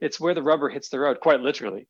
It's 0.00 0.20
where 0.20 0.34
the 0.34 0.42
rubber 0.42 0.68
hits 0.68 0.88
the 0.88 1.00
road, 1.00 1.20
quite 1.20 1.40
literally. 1.40 1.86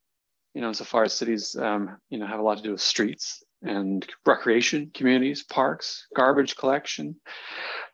You 0.54 0.60
know, 0.60 0.72
so 0.72 0.84
far 0.84 1.04
as 1.04 1.12
cities, 1.12 1.54
um, 1.56 1.98
you 2.08 2.18
know, 2.18 2.26
have 2.26 2.40
a 2.40 2.42
lot 2.42 2.56
to 2.56 2.62
do 2.62 2.72
with 2.72 2.80
streets 2.80 3.44
and 3.62 4.06
recreation, 4.26 4.90
communities, 4.92 5.44
parks, 5.44 6.06
garbage 6.16 6.56
collection, 6.56 7.16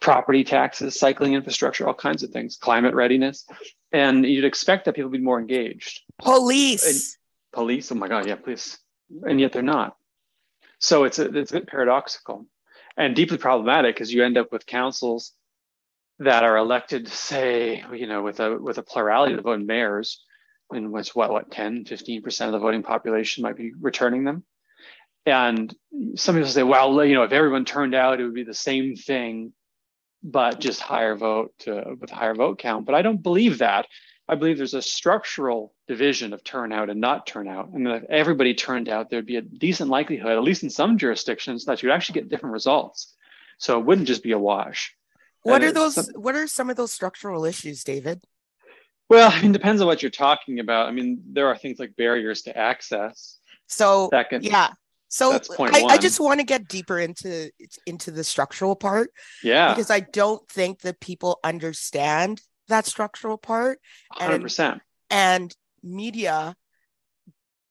property 0.01 0.45
taxes, 0.45 0.99
cycling 0.99 1.35
infrastructure, 1.35 1.87
all 1.87 1.95
kinds 1.95 2.23
of 2.23 2.31
things, 2.31 2.57
climate 2.57 2.95
readiness. 2.95 3.47
And 3.93 4.25
you'd 4.25 4.45
expect 4.45 4.85
that 4.85 4.95
people 4.95 5.11
be 5.11 5.19
more 5.19 5.41
engaged. 5.41 6.01
Police. 6.23 6.87
And 6.87 7.01
police, 7.53 7.91
oh 7.93 7.97
my 7.97 8.09
God, 8.09 8.27
yeah, 8.27 8.37
police. 8.37 8.79
And 9.23 9.41
yet 9.41 9.53
they're 9.53 9.63
not. 9.63 9.97
So 10.79 11.05
it's 11.05 11.19
a, 11.19 11.37
it's 11.37 11.51
a 11.51 11.55
bit 11.55 11.69
paradoxical 11.69 12.47
and 12.97 13.17
deeply 13.17 13.39
problematic 13.39 13.97
because 13.97 14.13
you 14.13 14.25
end 14.25 14.39
up 14.39 14.53
with 14.53 14.67
councils 14.67 15.33
that 16.19 16.45
are 16.45 16.57
elected, 16.57 17.09
say, 17.09 17.85
you 17.93 18.07
know, 18.07 18.23
with 18.23 18.41
a 18.41 18.57
with 18.57 18.79
a 18.79 18.83
plurality 18.83 19.35
of 19.35 19.45
voting 19.45 19.67
mayors, 19.67 20.25
in 20.73 20.91
which 20.93 21.15
what 21.15 21.31
what 21.31 21.51
10, 21.51 21.85
15% 21.85 22.47
of 22.47 22.53
the 22.53 22.59
voting 22.59 22.83
population 22.83 23.43
might 23.43 23.57
be 23.57 23.73
returning 23.81 24.25
them 24.25 24.45
and 25.27 25.75
some 26.15 26.37
people 26.37 26.49
say, 26.49 26.63
well, 26.63 27.05
you 27.05 27.15
know, 27.15 27.25
if 27.25 27.33
everyone 27.33 27.65
turned 27.65 27.95
out, 27.95 28.21
it 28.21 28.25
would 28.25 28.33
be 28.33 28.45
the 28.45 28.55
same 28.55 28.95
thing, 28.95 29.53
but 30.23 30.61
just 30.61 30.81
higher 30.81 31.17
vote 31.17 31.53
uh, 31.67 31.95
with 32.01 32.11
higher 32.11 32.35
vote 32.35 32.61
count. 32.61 32.87
But 32.87 32.95
I 32.95 33.03
don't 33.03 33.23
believe 33.23 33.59
that. 33.59 33.87
I 34.29 34.37
believe 34.37 34.57
there's 34.57 34.75
a 34.75 34.83
structural 34.83 35.75
division 35.89 36.33
of 36.33 36.45
turnout 36.45 36.91
and 36.91 37.01
not 37.01 37.27
turnout. 37.27 37.71
And 37.71 37.87
if 37.89 38.05
everybody 38.05 38.55
turned 38.55 38.89
out, 38.89 39.11
there'd 39.11 39.27
be 39.27 39.37
a 39.37 39.43
decent 39.43 39.91
likelihood, 39.91 40.33
at 40.33 40.43
least 40.43 40.63
in 40.63 40.71
some 40.71 40.97
jurisdictions, 40.97 41.65
that 41.65 41.83
you'd 41.83 41.93
actually 41.93 42.21
get 42.21 42.29
different 42.29 42.53
results. 42.53 43.15
So 43.59 43.79
it 43.79 43.85
wouldn't 43.85 44.09
just 44.09 44.23
be 44.23 44.33
a 44.33 44.39
wash. 44.39 44.96
What 45.51 45.63
are 45.63 45.73
those? 45.73 45.95
Some, 45.95 46.07
what 46.15 46.35
are 46.35 46.47
some 46.47 46.71
of 46.71 46.77
those 46.77 46.93
structural 46.93 47.45
issues, 47.45 47.85
David? 47.85 48.23
Well, 49.09 49.31
I 49.33 49.41
mean, 49.41 49.53
depends 49.53 49.81
on 49.81 49.87
what 49.87 50.03
you're 50.03 50.11
talking 50.11 50.59
about. 50.59 50.89
I 50.89 50.93
mean, 50.93 51.23
there 51.33 51.47
are 51.47 51.57
things 51.57 51.79
like 51.79 51.95
barriers 51.97 52.43
to 52.43 52.57
access. 52.57 53.39
So, 53.69 54.09
Second, 54.13 54.45
yeah, 54.45 54.71
so 55.09 55.33
I, 55.61 55.85
I, 55.89 55.99
just 55.99 56.19
want 56.19 56.41
to 56.41 56.47
get 56.47 56.69
deeper 56.69 56.99
into 56.99 57.51
into 57.87 58.11
the 58.11 58.25
structural 58.25 58.75
part. 58.75 59.11
Yeah. 59.43 59.73
Because 59.73 59.91
I 59.91 60.01
don't 60.01 60.47
think 60.49 60.81
that 60.81 61.01
people 61.01 61.39
understand 61.45 62.41
that 62.69 62.87
structural 62.87 63.39
part. 63.39 63.79
100%. 64.19 64.73
And, 64.73 64.81
and 65.11 65.57
media 65.83 66.57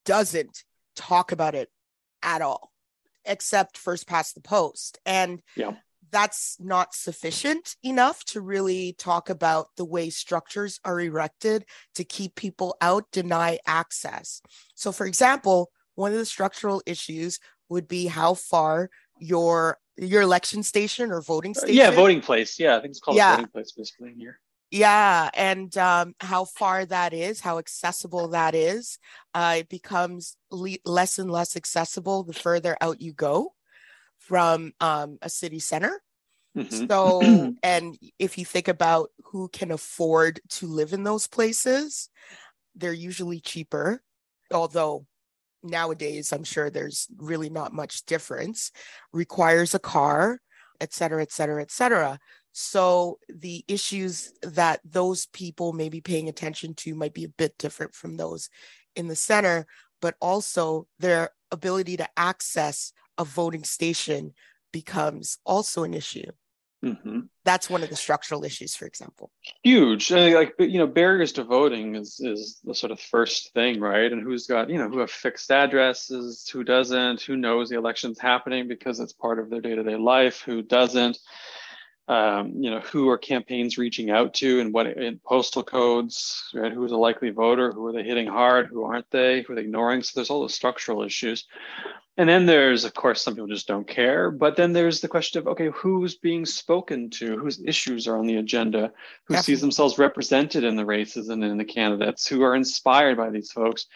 doesn't 0.05 0.63
talk 0.95 1.31
about 1.33 1.55
it 1.55 1.69
at 2.23 2.41
all, 2.41 2.71
except 3.25 3.77
first 3.77 4.07
past 4.07 4.35
the 4.35 4.41
post. 4.41 4.99
And 5.05 5.41
yeah. 5.55 5.73
That's 6.11 6.57
not 6.59 6.93
sufficient 6.93 7.75
enough 7.83 8.23
to 8.25 8.41
really 8.41 8.93
talk 8.97 9.29
about 9.29 9.67
the 9.77 9.85
way 9.85 10.09
structures 10.09 10.79
are 10.83 10.99
erected 10.99 11.65
to 11.95 12.03
keep 12.03 12.35
people 12.35 12.75
out, 12.81 13.05
deny 13.11 13.59
access. 13.65 14.41
So, 14.75 14.91
for 14.91 15.05
example, 15.05 15.71
one 15.95 16.11
of 16.11 16.17
the 16.17 16.25
structural 16.25 16.81
issues 16.85 17.39
would 17.69 17.87
be 17.87 18.07
how 18.07 18.33
far 18.33 18.89
your 19.19 19.77
your 19.97 20.21
election 20.21 20.61
station 20.61 21.11
or 21.11 21.21
voting 21.21 21.51
uh, 21.51 21.59
station. 21.59 21.75
yeah, 21.75 21.91
voting 21.91 22.21
place. 22.21 22.59
Yeah, 22.59 22.77
I 22.77 22.81
think 22.81 22.91
it's 22.91 22.99
called 22.99 23.17
yeah. 23.17 23.37
voting 23.37 23.51
place 23.51 23.71
basically 23.71 24.13
here. 24.17 24.39
Yeah, 24.71 25.29
and 25.33 25.75
um, 25.77 26.15
how 26.19 26.45
far 26.45 26.85
that 26.85 27.13
is, 27.13 27.39
how 27.39 27.59
accessible 27.59 28.29
that 28.29 28.55
is, 28.55 28.97
uh, 29.33 29.57
it 29.59 29.69
becomes 29.69 30.35
le- 30.51 30.77
less 30.83 31.17
and 31.17 31.31
less 31.31 31.55
accessible 31.55 32.23
the 32.23 32.33
further 32.33 32.75
out 32.81 32.99
you 32.99 33.13
go 33.13 33.54
from 34.27 34.73
um, 34.79 35.17
a 35.21 35.29
city 35.29 35.59
center. 35.59 36.01
Mm-hmm. 36.57 36.87
So, 36.87 37.21
and 37.63 37.97
if 38.19 38.37
you 38.37 38.45
think 38.45 38.67
about 38.67 39.09
who 39.25 39.49
can 39.49 39.71
afford 39.71 40.39
to 40.49 40.67
live 40.67 40.93
in 40.93 41.03
those 41.03 41.27
places, 41.27 42.09
they're 42.75 42.93
usually 42.93 43.39
cheaper, 43.39 44.01
although 44.53 45.05
nowadays 45.65 46.31
i'm 46.31 46.43
sure 46.43 46.69
there's 46.69 47.07
really 47.17 47.49
not 47.49 47.73
much 47.73 48.05
difference 48.05 48.71
requires 49.11 49.73
a 49.73 49.79
car 49.79 50.39
et 50.79 50.93
cetera 50.93 51.21
et 51.21 51.31
cetera 51.31 51.61
et 51.61 51.71
cetera 51.71 52.19
so 52.51 53.19
the 53.27 53.65
issues 53.67 54.31
that 54.43 54.79
those 54.85 55.25
people 55.27 55.73
may 55.73 55.89
be 55.89 56.01
paying 56.01 56.29
attention 56.29 56.73
to 56.73 56.95
might 56.95 57.13
be 57.13 57.25
a 57.25 57.29
bit 57.29 57.57
different 57.57 57.93
from 57.93 58.15
those 58.15 58.49
in 58.95 59.07
the 59.07 59.15
center 59.15 59.65
but 60.01 60.15
also 60.21 60.87
their 60.99 61.31
ability 61.51 61.97
to 61.97 62.07
access 62.15 62.93
a 63.17 63.23
voting 63.23 63.63
station 63.63 64.33
becomes 64.71 65.37
also 65.45 65.83
an 65.83 65.93
issue 65.93 66.31
Mm-hmm. 66.85 67.21
That's 67.43 67.67
one 67.69 67.81
of 67.81 67.89
the 67.89 67.95
structural 67.95 68.43
issues, 68.43 68.75
for 68.75 68.85
example. 68.85 69.31
Huge, 69.63 70.11
like 70.11 70.53
you 70.59 70.77
know, 70.77 70.85
barriers 70.85 71.31
to 71.33 71.43
voting 71.43 71.95
is 71.95 72.19
is 72.19 72.59
the 72.63 72.75
sort 72.75 72.91
of 72.91 72.99
first 72.99 73.53
thing, 73.53 73.79
right? 73.79 74.11
And 74.11 74.21
who's 74.21 74.45
got 74.45 74.69
you 74.69 74.77
know 74.77 74.87
who 74.87 74.99
have 74.99 75.09
fixed 75.09 75.49
addresses, 75.49 76.47
who 76.47 76.63
doesn't, 76.63 77.21
who 77.21 77.37
knows 77.37 77.69
the 77.69 77.77
election's 77.77 78.19
happening 78.19 78.67
because 78.67 78.99
it's 78.99 79.13
part 79.13 79.39
of 79.39 79.49
their 79.49 79.61
day 79.61 79.75
to 79.75 79.83
day 79.83 79.95
life, 79.95 80.41
who 80.41 80.61
doesn't. 80.61 81.17
Um, 82.07 82.51
you 82.57 82.69
know, 82.69 82.81
who 82.81 83.09
are 83.09 83.17
campaigns 83.17 83.79
reaching 83.79 84.11
out 84.11 84.35
to 84.35 84.59
and 84.59 84.71
what 84.71 84.85
in 84.85 85.19
postal 85.25 85.63
codes, 85.63 86.51
right? 86.53 86.71
Who's 86.71 86.91
a 86.91 86.97
likely 86.97 87.31
voter? 87.31 87.71
Who 87.71 87.87
are 87.87 87.93
they 87.93 88.03
hitting 88.03 88.27
hard? 88.27 88.67
Who 88.67 88.83
aren't 88.83 89.09
they? 89.09 89.41
Who 89.41 89.53
are 89.53 89.55
they 89.55 89.63
ignoring? 89.63 90.03
So 90.03 90.11
there's 90.13 90.29
all 90.29 90.41
those 90.41 90.53
structural 90.53 91.01
issues. 91.01 91.47
And 92.17 92.29
then 92.29 92.45
there's, 92.45 92.85
of 92.85 92.93
course, 92.93 93.21
some 93.21 93.35
people 93.35 93.47
just 93.47 93.67
don't 93.67 93.87
care. 93.87 94.31
But 94.31 94.55
then 94.55 94.71
there's 94.71 95.01
the 95.01 95.07
question 95.07 95.39
of, 95.39 95.47
okay, 95.47 95.69
who's 95.73 96.15
being 96.15 96.45
spoken 96.45 97.09
to? 97.11 97.37
Whose 97.37 97.61
issues 97.65 98.07
are 98.07 98.17
on 98.17 98.25
the 98.25 98.37
agenda? 98.37 98.93
Who 99.25 99.33
Definitely. 99.33 99.53
sees 99.53 99.61
themselves 99.61 99.97
represented 99.97 100.63
in 100.63 100.77
the 100.77 100.85
races 100.85 101.27
and 101.27 101.43
in 101.43 101.57
the 101.57 101.65
candidates? 101.65 102.25
Who 102.25 102.41
are 102.43 102.55
inspired 102.55 103.17
by 103.17 103.31
these 103.31 103.51
folks? 103.51 103.87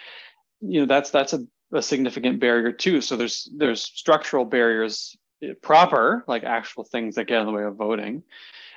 You 0.59 0.81
know, 0.81 0.85
that's 0.85 1.11
that's 1.11 1.31
a, 1.31 1.45
a 1.71 1.81
significant 1.81 2.41
barrier 2.41 2.73
too. 2.73 2.99
So 2.99 3.15
there's 3.15 3.49
there's 3.55 3.81
structural 3.81 4.43
barriers 4.43 5.15
eh, 5.41 5.53
proper, 5.61 6.25
like 6.27 6.43
actual 6.43 6.83
things 6.83 7.15
that 7.15 7.27
get 7.27 7.39
in 7.39 7.47
the 7.47 7.53
way 7.53 7.63
of 7.63 7.77
voting. 7.77 8.23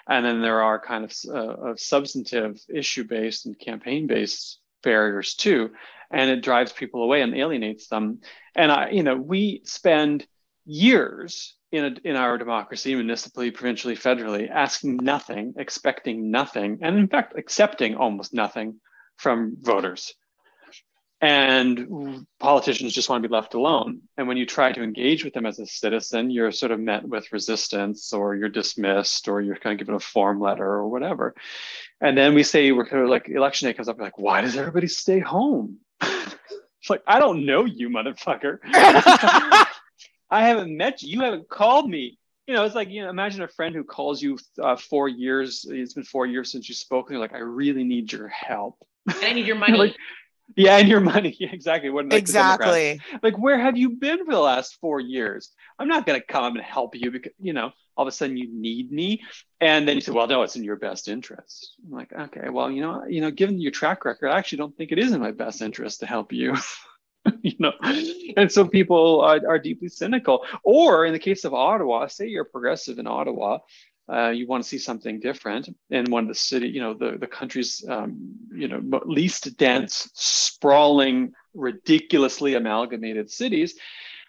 And 0.09 0.25
then 0.25 0.41
there 0.41 0.63
are 0.63 0.81
kind 0.81 1.05
of, 1.05 1.13
uh, 1.29 1.71
of 1.71 1.81
substantive 1.81 2.61
issue 2.69 3.05
based 3.05 3.47
and 3.47 3.59
campaign 3.59 4.07
based 4.07 4.61
barriers 4.83 5.35
too 5.35 5.71
and 6.12 6.31
it 6.31 6.42
drives 6.42 6.73
people 6.73 7.02
away 7.02 7.23
and 7.23 7.35
alienates 7.35 7.88
them. 7.88 8.21
And 8.54 8.71
i 8.71 8.90
you 8.90 9.02
know 9.02 9.16
we 9.16 9.62
spend 9.64 10.26
years 10.64 11.57
in, 11.73 11.85
a, 11.85 12.09
in 12.09 12.16
our 12.16 12.38
democracy 12.38 12.95
municipally 12.95 13.50
provincially 13.50 13.97
federally 13.97 14.49
asking 14.50 14.97
nothing 14.97 15.54
expecting 15.57 16.31
nothing 16.31 16.78
and 16.83 16.97
in 16.99 17.09
fact 17.09 17.35
accepting 17.37 17.97
almost 17.97 18.33
nothing 18.35 18.78
from 19.16 19.57
voters. 19.61 20.14
And 21.21 22.26
politicians 22.40 22.92
just 22.92 23.09
want 23.09 23.23
to 23.23 23.28
be 23.28 23.33
left 23.33 23.54
alone. 23.54 24.00
And 24.16 24.26
when 24.26 24.37
you 24.37 24.45
try 24.45 24.73
to 24.73 24.83
engage 24.83 25.23
with 25.23 25.35
them 25.35 25.47
as 25.47 25.61
a 25.61 25.66
citizen 25.66 26.31
you're 26.31 26.50
sort 26.50 26.73
of 26.73 26.81
met 26.81 27.09
with 27.09 27.33
resistance 27.33 28.12
or 28.12 28.35
you're 28.35 28.49
dismissed 28.49 29.28
or 29.28 29.40
you're 29.40 29.57
kind 29.57 29.73
of 29.73 29.78
given 29.78 29.95
a 29.95 30.00
form 30.00 30.40
letter 30.40 30.66
or 30.66 30.88
whatever. 30.88 31.35
And 32.00 32.19
then 32.19 32.35
we 32.35 32.42
say 32.42 32.73
we're 32.73 32.87
kind 32.87 33.02
of 33.02 33.09
like 33.09 33.28
election 33.28 33.69
day 33.69 33.75
comes 33.75 33.88
up 33.88 34.00
like 34.00 34.19
why 34.19 34.40
does 34.40 34.57
everybody 34.57 34.88
stay 34.88 35.21
home 35.21 35.78
it's 36.03 36.91
like 36.91 37.03
i 37.07 37.19
don't 37.19 37.45
know 37.45 37.65
you 37.65 37.89
motherfucker 37.89 38.59
i 38.65 39.67
haven't 40.31 40.77
met 40.77 41.03
you 41.03 41.17
you 41.17 41.21
haven't 41.21 41.49
called 41.49 41.89
me 41.89 42.19
you 42.47 42.55
know, 42.55 42.65
it's 42.65 42.75
like 42.75 42.91
you 42.91 43.03
know, 43.03 43.11
imagine 43.11 43.43
a 43.43 43.49
friend 43.49 43.75
who 43.75 43.85
calls 43.85 44.21
you 44.21 44.39
uh, 44.61 44.77
four 44.77 45.09
years. 45.09 45.65
It's 45.69 45.95
been 45.95 46.05
four 46.05 46.27
years 46.27 46.51
since 46.51 46.69
you 46.69 46.75
spoke, 46.75 47.09
and 47.09 47.15
you're 47.15 47.21
like, 47.21 47.35
"I 47.35 47.39
really 47.39 47.85
need 47.85 48.13
your 48.13 48.29
help. 48.29 48.77
I 49.09 49.33
need 49.33 49.47
your 49.47 49.57
money." 49.65 49.79
like, 49.79 49.97
yeah, 50.57 50.77
and 50.77 50.89
your 50.89 51.01
money. 51.01 51.37
exactly. 51.41 51.91
What 51.91 52.09
like 52.09 52.19
exactly. 52.19 53.01
Like, 53.23 53.39
where 53.39 53.59
have 53.59 53.77
you 53.77 53.91
been 53.91 54.25
for 54.25 54.33
the 54.33 54.41
last 54.41 54.79
four 54.81 55.01
years? 55.01 55.53
I'm 55.79 55.89
not 55.89 56.07
going 56.07 56.21
to 56.21 56.27
come 56.27 56.57
and 56.57 56.65
help 56.65 56.95
you 56.95 57.11
because, 57.11 57.33
you 57.41 57.53
know, 57.53 57.73
all 57.97 58.07
of 58.07 58.09
a 58.09 58.13
sudden 58.13 58.37
you 58.37 58.49
need 58.53 58.91
me. 58.91 59.23
And 59.61 59.87
then 59.87 59.97
you 59.97 60.01
say, 60.01 60.13
well, 60.13 60.27
no, 60.27 60.43
it's 60.43 60.57
in 60.57 60.65
your 60.65 60.77
best 60.77 61.09
interest. 61.09 61.75
I'm 61.85 61.93
like, 61.93 62.13
okay, 62.13 62.49
well, 62.49 62.71
you 62.71 62.81
know, 62.81 63.05
you 63.07 63.21
know, 63.21 63.31
given 63.31 63.61
your 63.61 63.73
track 63.73 64.05
record, 64.05 64.29
I 64.29 64.39
actually 64.39 64.59
don't 64.59 64.77
think 64.77 64.93
it 64.93 64.99
is 64.99 65.13
in 65.13 65.21
my 65.21 65.33
best 65.33 65.63
interest 65.63 66.01
to 66.01 66.07
help 66.07 66.33
you. 66.33 66.57
you 67.43 67.55
know, 67.59 67.73
and 68.37 68.51
so 68.51 68.67
people 68.67 69.21
are, 69.21 69.41
are 69.49 69.59
deeply 69.59 69.89
cynical. 69.89 70.45
Or 70.65 71.05
in 71.05 71.13
the 71.13 71.19
case 71.19 71.45
of 71.45 71.55
Ottawa, 71.55 72.07
say 72.07 72.29
you're 72.29 72.45
progressive 72.45 72.99
in 72.99 73.07
Ottawa, 73.07 73.59
uh, 74.12 74.28
you 74.28 74.47
want 74.47 74.62
to 74.62 74.69
see 74.69 74.78
something 74.78 75.21
different 75.21 75.75
in 75.90 76.11
one 76.11 76.25
of 76.25 76.28
the 76.28 76.35
city, 76.35 76.69
you 76.69 76.81
know, 76.81 76.92
the, 76.92 77.16
the 77.19 77.26
country's, 77.26 77.85
um, 77.88 78.35
you 78.54 78.69
know, 78.69 79.00
least 79.07 79.57
dense, 79.57 80.11
sprawling 80.12 81.33
ridiculously 81.54 82.54
amalgamated 82.54 83.31
cities. 83.31 83.78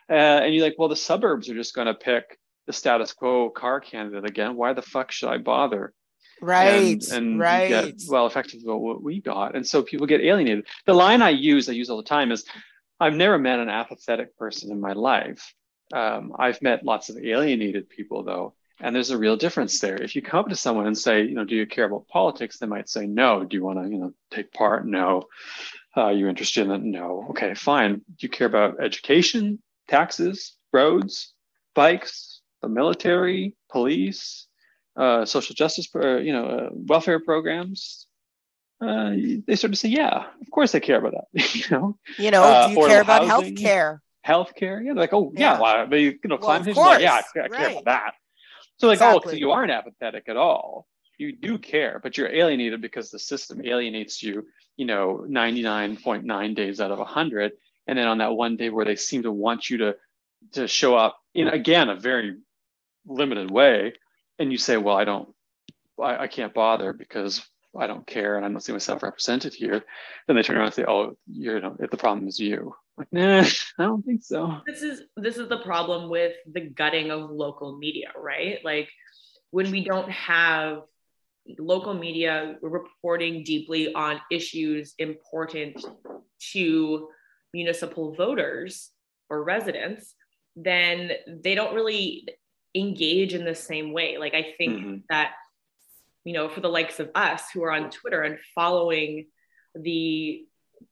Uh, 0.09 0.13
and 0.13 0.53
you're 0.53 0.63
like, 0.63 0.75
well, 0.77 0.89
the 0.89 0.95
suburbs 0.95 1.49
are 1.49 1.55
just 1.55 1.75
going 1.75 1.87
to 1.87 1.93
pick 1.93 2.39
the 2.65 2.73
status 2.73 3.11
quo 3.13 3.49
car 3.49 3.81
candidate 3.81 4.25
again. 4.25 4.55
Why 4.55 4.73
the 4.73 4.81
fuck 4.81 5.11
should 5.11 5.29
I 5.29 5.37
bother? 5.37 5.93
Right. 6.41 7.03
And, 7.03 7.11
and 7.11 7.39
right. 7.39 7.69
Get, 7.69 7.95
well, 8.07 8.25
effectively 8.27 8.73
what 8.73 9.03
we 9.03 9.21
got. 9.21 9.55
And 9.55 9.67
so 9.67 9.83
people 9.83 10.07
get 10.07 10.21
alienated. 10.21 10.65
The 10.85 10.93
line 10.93 11.21
I 11.21 11.31
use, 11.31 11.67
I 11.67 11.73
use 11.73 11.89
all 11.89 11.97
the 11.97 12.03
time 12.03 12.31
is 12.31 12.45
I've 12.99 13.15
never 13.15 13.37
met 13.37 13.59
an 13.59 13.69
apathetic 13.69 14.37
person 14.37 14.71
in 14.71 14.79
my 14.79 14.93
life. 14.93 15.53
Um, 15.91 16.33
I've 16.39 16.61
met 16.61 16.85
lots 16.85 17.09
of 17.09 17.17
alienated 17.17 17.89
people 17.89 18.23
though. 18.23 18.55
And 18.79 18.95
there's 18.95 19.11
a 19.11 19.17
real 19.17 19.37
difference 19.37 19.79
there. 19.79 20.01
If 20.01 20.15
you 20.15 20.21
come 20.21 20.39
up 20.41 20.49
to 20.49 20.55
someone 20.55 20.87
and 20.87 20.97
say, 20.97 21.23
you 21.23 21.35
know, 21.35 21.45
do 21.45 21.55
you 21.55 21.65
care 21.65 21.85
about 21.85 22.07
politics? 22.07 22.57
They 22.57 22.65
might 22.67 22.89
say, 22.89 23.05
no. 23.05 23.43
Do 23.43 23.55
you 23.55 23.63
want 23.63 23.79
to, 23.83 23.89
you 23.89 23.97
know, 23.99 24.13
take 24.31 24.51
part? 24.51 24.85
No. 24.85 25.23
Uh, 25.95 26.01
are 26.01 26.13
you 26.13 26.27
interested 26.27 26.63
in 26.63 26.69
that? 26.69 26.81
No. 26.81 27.27
Okay, 27.31 27.53
fine. 27.53 27.95
Do 27.95 28.01
you 28.19 28.29
care 28.29 28.47
about 28.47 28.81
education, 28.83 29.59
taxes, 29.87 30.55
roads, 30.73 31.33
bikes, 31.75 32.41
the 32.61 32.67
military, 32.67 33.55
police, 33.71 34.47
uh, 34.97 35.23
social 35.25 35.53
justice, 35.55 35.87
uh, 35.95 36.17
you 36.17 36.33
know, 36.33 36.45
uh, 36.45 36.69
welfare 36.73 37.19
programs? 37.19 38.07
Uh, 38.81 39.11
they 39.47 39.55
sort 39.55 39.71
of 39.71 39.77
say, 39.79 39.89
yeah, 39.89 40.25
of 40.41 40.51
course 40.51 40.75
I 40.75 40.79
care 40.79 40.97
about 40.97 41.13
that. 41.13 41.55
you 41.55 41.63
know, 41.71 41.97
you 42.17 42.31
know, 42.31 42.43
Uh, 42.43 42.67
do 42.67 42.73
you 42.73 42.87
care 42.87 43.01
about 43.01 43.25
health 43.27 43.43
housing. 43.43 43.55
care? 43.55 44.01
healthcare. 44.27 44.79
Yeah, 44.83 44.93
they're 44.93 45.03
like, 45.03 45.13
oh 45.13 45.31
yeah, 45.35 45.53
Yeah. 45.55 45.59
well, 45.87 45.99
you, 45.99 46.11
you 46.11 46.19
know, 46.25 46.35
Well, 46.35 46.37
climate 46.39 46.75
change. 46.75 47.01
Yeah, 47.01 47.13
I, 47.13 47.19
I 47.19 47.21
care 47.33 47.47
right. 47.49 47.71
about 47.73 47.85
that. 47.85 48.13
So 48.77 48.87
like, 48.87 49.01
oh, 49.01 49.21
so 49.23 49.31
you 49.31 49.51
aren't 49.51 49.71
apathetic 49.71 50.27
at 50.27 50.37
all. 50.37 50.87
You 51.17 51.35
do 51.35 51.57
care, 51.57 51.99
but 52.01 52.17
you're 52.17 52.33
alienated 52.33 52.81
because 52.81 53.11
the 53.11 53.19
system 53.19 53.61
alienates 53.65 54.21
you. 54.21 54.45
You 54.75 54.85
know, 54.85 55.25
99.9 55.29 56.55
days 56.55 56.81
out 56.81 56.91
of 56.91 56.97
100, 56.97 57.51
and 57.87 57.97
then 57.97 58.07
on 58.07 58.17
that 58.17 58.33
one 58.33 58.57
day 58.57 58.69
where 58.69 58.85
they 58.85 58.95
seem 58.95 59.23
to 59.23 59.31
want 59.31 59.69
you 59.69 59.77
to 59.77 59.95
to 60.53 60.67
show 60.67 60.95
up 60.95 61.17
in 61.33 61.47
again 61.47 61.89
a 61.89 61.95
very 61.95 62.37
limited 63.05 63.51
way, 63.51 63.93
and 64.39 64.51
you 64.51 64.57
say, 64.57 64.77
well, 64.77 64.97
I 64.97 65.05
don't, 65.05 65.29
I, 66.01 66.23
I 66.23 66.27
can't 66.27 66.53
bother 66.53 66.93
because 66.93 67.47
I 67.77 67.87
don't 67.87 68.05
care 68.05 68.35
and 68.37 68.45
I 68.45 68.49
don't 68.49 68.61
see 68.61 68.71
myself 68.71 69.01
represented 69.03 69.53
here. 69.53 69.83
Then 70.27 70.35
they 70.35 70.43
turn 70.43 70.57
around 70.57 70.67
and 70.67 70.73
say, 70.75 70.85
oh, 70.87 71.17
you 71.31 71.59
know, 71.59 71.75
if 71.79 71.89
the 71.89 71.97
problem 71.97 72.27
is 72.27 72.39
you. 72.39 72.75
Like, 72.97 73.07
nah, 73.11 73.43
I 73.79 73.83
don't 73.83 74.03
think 74.05 74.23
so. 74.23 74.61
this 74.67 74.83
is 74.83 75.01
this 75.17 75.37
is 75.37 75.49
the 75.49 75.57
problem 75.59 76.09
with 76.09 76.33
the 76.51 76.61
gutting 76.61 77.09
of 77.09 77.31
local 77.31 77.75
media 77.79 78.11
right 78.15 78.59
like 78.63 78.87
when 79.49 79.71
we 79.71 79.83
don't 79.83 80.11
have 80.11 80.81
local 81.57 81.93
media 81.95 82.55
reporting 82.61 83.43
deeply 83.43 83.93
on 83.95 84.21
issues 84.31 84.93
important 84.99 85.83
to 86.51 87.09
municipal 87.53 88.13
voters 88.13 88.91
or 89.29 89.43
residents 89.43 90.13
then 90.55 91.11
they 91.43 91.55
don't 91.55 91.73
really 91.73 92.27
engage 92.75 93.33
in 93.33 93.43
the 93.43 93.55
same 93.55 93.91
way 93.91 94.17
like 94.19 94.35
i 94.35 94.53
think 94.57 94.73
Mhm. 94.77 95.03
that 95.09 95.31
you 96.23 96.33
know 96.33 96.49
for 96.49 96.61
the 96.61 96.69
likes 96.69 96.99
of 96.99 97.09
us 97.15 97.43
who 97.53 97.63
are 97.63 97.71
on 97.71 97.89
twitter 97.89 98.21
and 98.21 98.37
following 98.55 99.27
the 99.75 100.45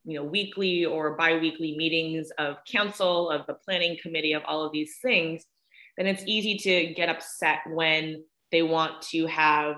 you 0.05 0.15
know 0.15 0.23
weekly 0.23 0.85
or 0.85 1.15
bi-weekly 1.15 1.75
meetings 1.77 2.29
of 2.37 2.57
council 2.65 3.29
of 3.29 3.45
the 3.47 3.53
planning 3.53 3.97
committee 4.01 4.33
of 4.33 4.43
all 4.45 4.63
of 4.65 4.71
these 4.71 4.97
things 5.01 5.43
then 5.97 6.07
it's 6.07 6.23
easy 6.25 6.57
to 6.57 6.93
get 6.93 7.09
upset 7.09 7.59
when 7.69 8.23
they 8.51 8.61
want 8.61 9.01
to 9.01 9.25
have 9.27 9.75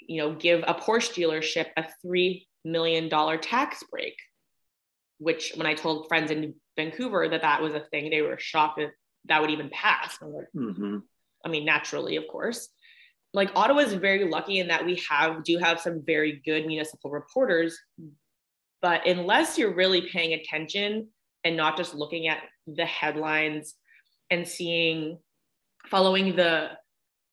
you 0.00 0.18
know 0.18 0.34
give 0.34 0.62
a 0.66 0.74
porsche 0.74 1.12
dealership 1.14 1.66
a 1.76 1.84
three 2.02 2.46
million 2.64 3.08
dollar 3.08 3.36
tax 3.38 3.82
break 3.90 4.14
which 5.18 5.52
when 5.56 5.66
i 5.66 5.74
told 5.74 6.08
friends 6.08 6.30
in 6.30 6.54
vancouver 6.76 7.28
that 7.28 7.42
that 7.42 7.62
was 7.62 7.74
a 7.74 7.80
thing 7.90 8.10
they 8.10 8.22
were 8.22 8.38
shocked 8.38 8.78
that 8.78 8.90
that 9.26 9.40
would 9.40 9.50
even 9.50 9.70
pass 9.70 10.18
I 10.20 10.26
was 10.26 10.34
like, 10.34 10.46
Mhm. 10.54 11.02
I 11.44 11.48
mean, 11.48 11.64
naturally, 11.64 12.16
of 12.16 12.26
course. 12.28 12.68
Like 13.36 13.52
Ottawa 13.54 13.80
is 13.80 13.92
very 13.92 14.24
lucky 14.24 14.60
in 14.60 14.68
that 14.68 14.84
we 14.84 14.98
have 15.10 15.44
do 15.44 15.58
have 15.58 15.78
some 15.78 16.02
very 16.06 16.40
good 16.46 16.66
municipal 16.66 17.10
reporters, 17.10 17.78
but 18.80 19.06
unless 19.06 19.58
you're 19.58 19.74
really 19.74 20.08
paying 20.10 20.32
attention 20.32 21.08
and 21.44 21.54
not 21.54 21.76
just 21.76 21.94
looking 21.94 22.28
at 22.28 22.38
the 22.66 22.86
headlines 22.86 23.74
and 24.30 24.48
seeing, 24.48 25.18
following 25.84 26.34
the 26.34 26.70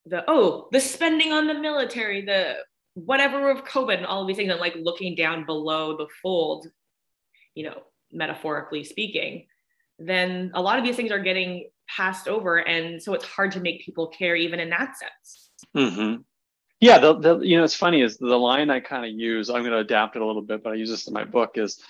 the 0.06 0.26
oh 0.28 0.68
the 0.74 0.82
spending 0.82 1.32
on 1.32 1.48
the 1.48 1.54
military, 1.54 2.26
the 2.26 2.58
whatever 2.96 3.50
of 3.50 3.64
COVID 3.64 3.96
and 3.96 4.06
all 4.06 4.24
of 4.24 4.28
these 4.28 4.36
things, 4.36 4.52
and 4.52 4.60
like 4.60 4.76
looking 4.76 5.16
down 5.16 5.46
below 5.46 5.96
the 5.96 6.08
fold, 6.22 6.68
you 7.56 7.64
know, 7.64 7.82
metaphorically 8.12 8.84
speaking, 8.84 9.48
then 10.00 10.52
a 10.54 10.62
lot 10.62 10.78
of 10.78 10.84
these 10.84 10.98
things 10.98 11.14
are 11.14 11.20
getting 11.20 11.70
passed 11.88 12.28
over 12.28 12.58
and 12.68 13.02
so 13.02 13.14
it's 13.14 13.26
hard 13.26 13.52
to 13.52 13.60
make 13.62 13.86
people 13.86 14.08
care 14.08 14.36
even 14.36 14.60
in 14.60 14.70
that 14.70 14.98
sense 14.98 15.52
hmm 15.76 16.16
Yeah, 16.82 17.00
the, 17.00 17.14
the 17.20 17.40
you 17.40 17.58
know 17.58 17.64
it's 17.64 17.76
funny 17.76 18.02
is 18.02 18.18
the 18.18 18.38
line 18.38 18.70
I 18.70 18.82
kind 18.82 19.06
of 19.06 19.12
use. 19.12 19.50
I'm 19.50 19.62
going 19.62 19.72
to 19.74 19.80
adapt 19.80 20.16
it 20.16 20.22
a 20.22 20.26
little 20.26 20.42
bit, 20.42 20.64
but 20.64 20.74
I 20.74 20.76
use 20.76 20.90
this 20.90 21.08
in 21.08 21.14
my 21.14 21.24
book. 21.26 21.58
Is 21.58 21.82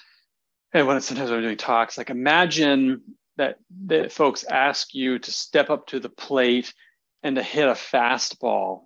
and 0.74 0.88
when 0.88 1.02
sometimes 1.02 1.32
I'm 1.32 1.42
doing 1.42 1.58
talks, 1.58 1.98
like 1.98 2.10
imagine 2.10 3.02
that 3.38 3.58
that 3.88 4.12
folks 4.12 4.44
ask 4.46 4.94
you 4.94 5.20
to 5.20 5.32
step 5.32 5.70
up 5.70 5.88
to 5.88 6.00
the 6.00 6.10
plate 6.10 6.74
and 7.24 7.36
to 7.38 7.44
hit 7.44 7.68
a 7.68 7.74
fastball, 7.74 8.84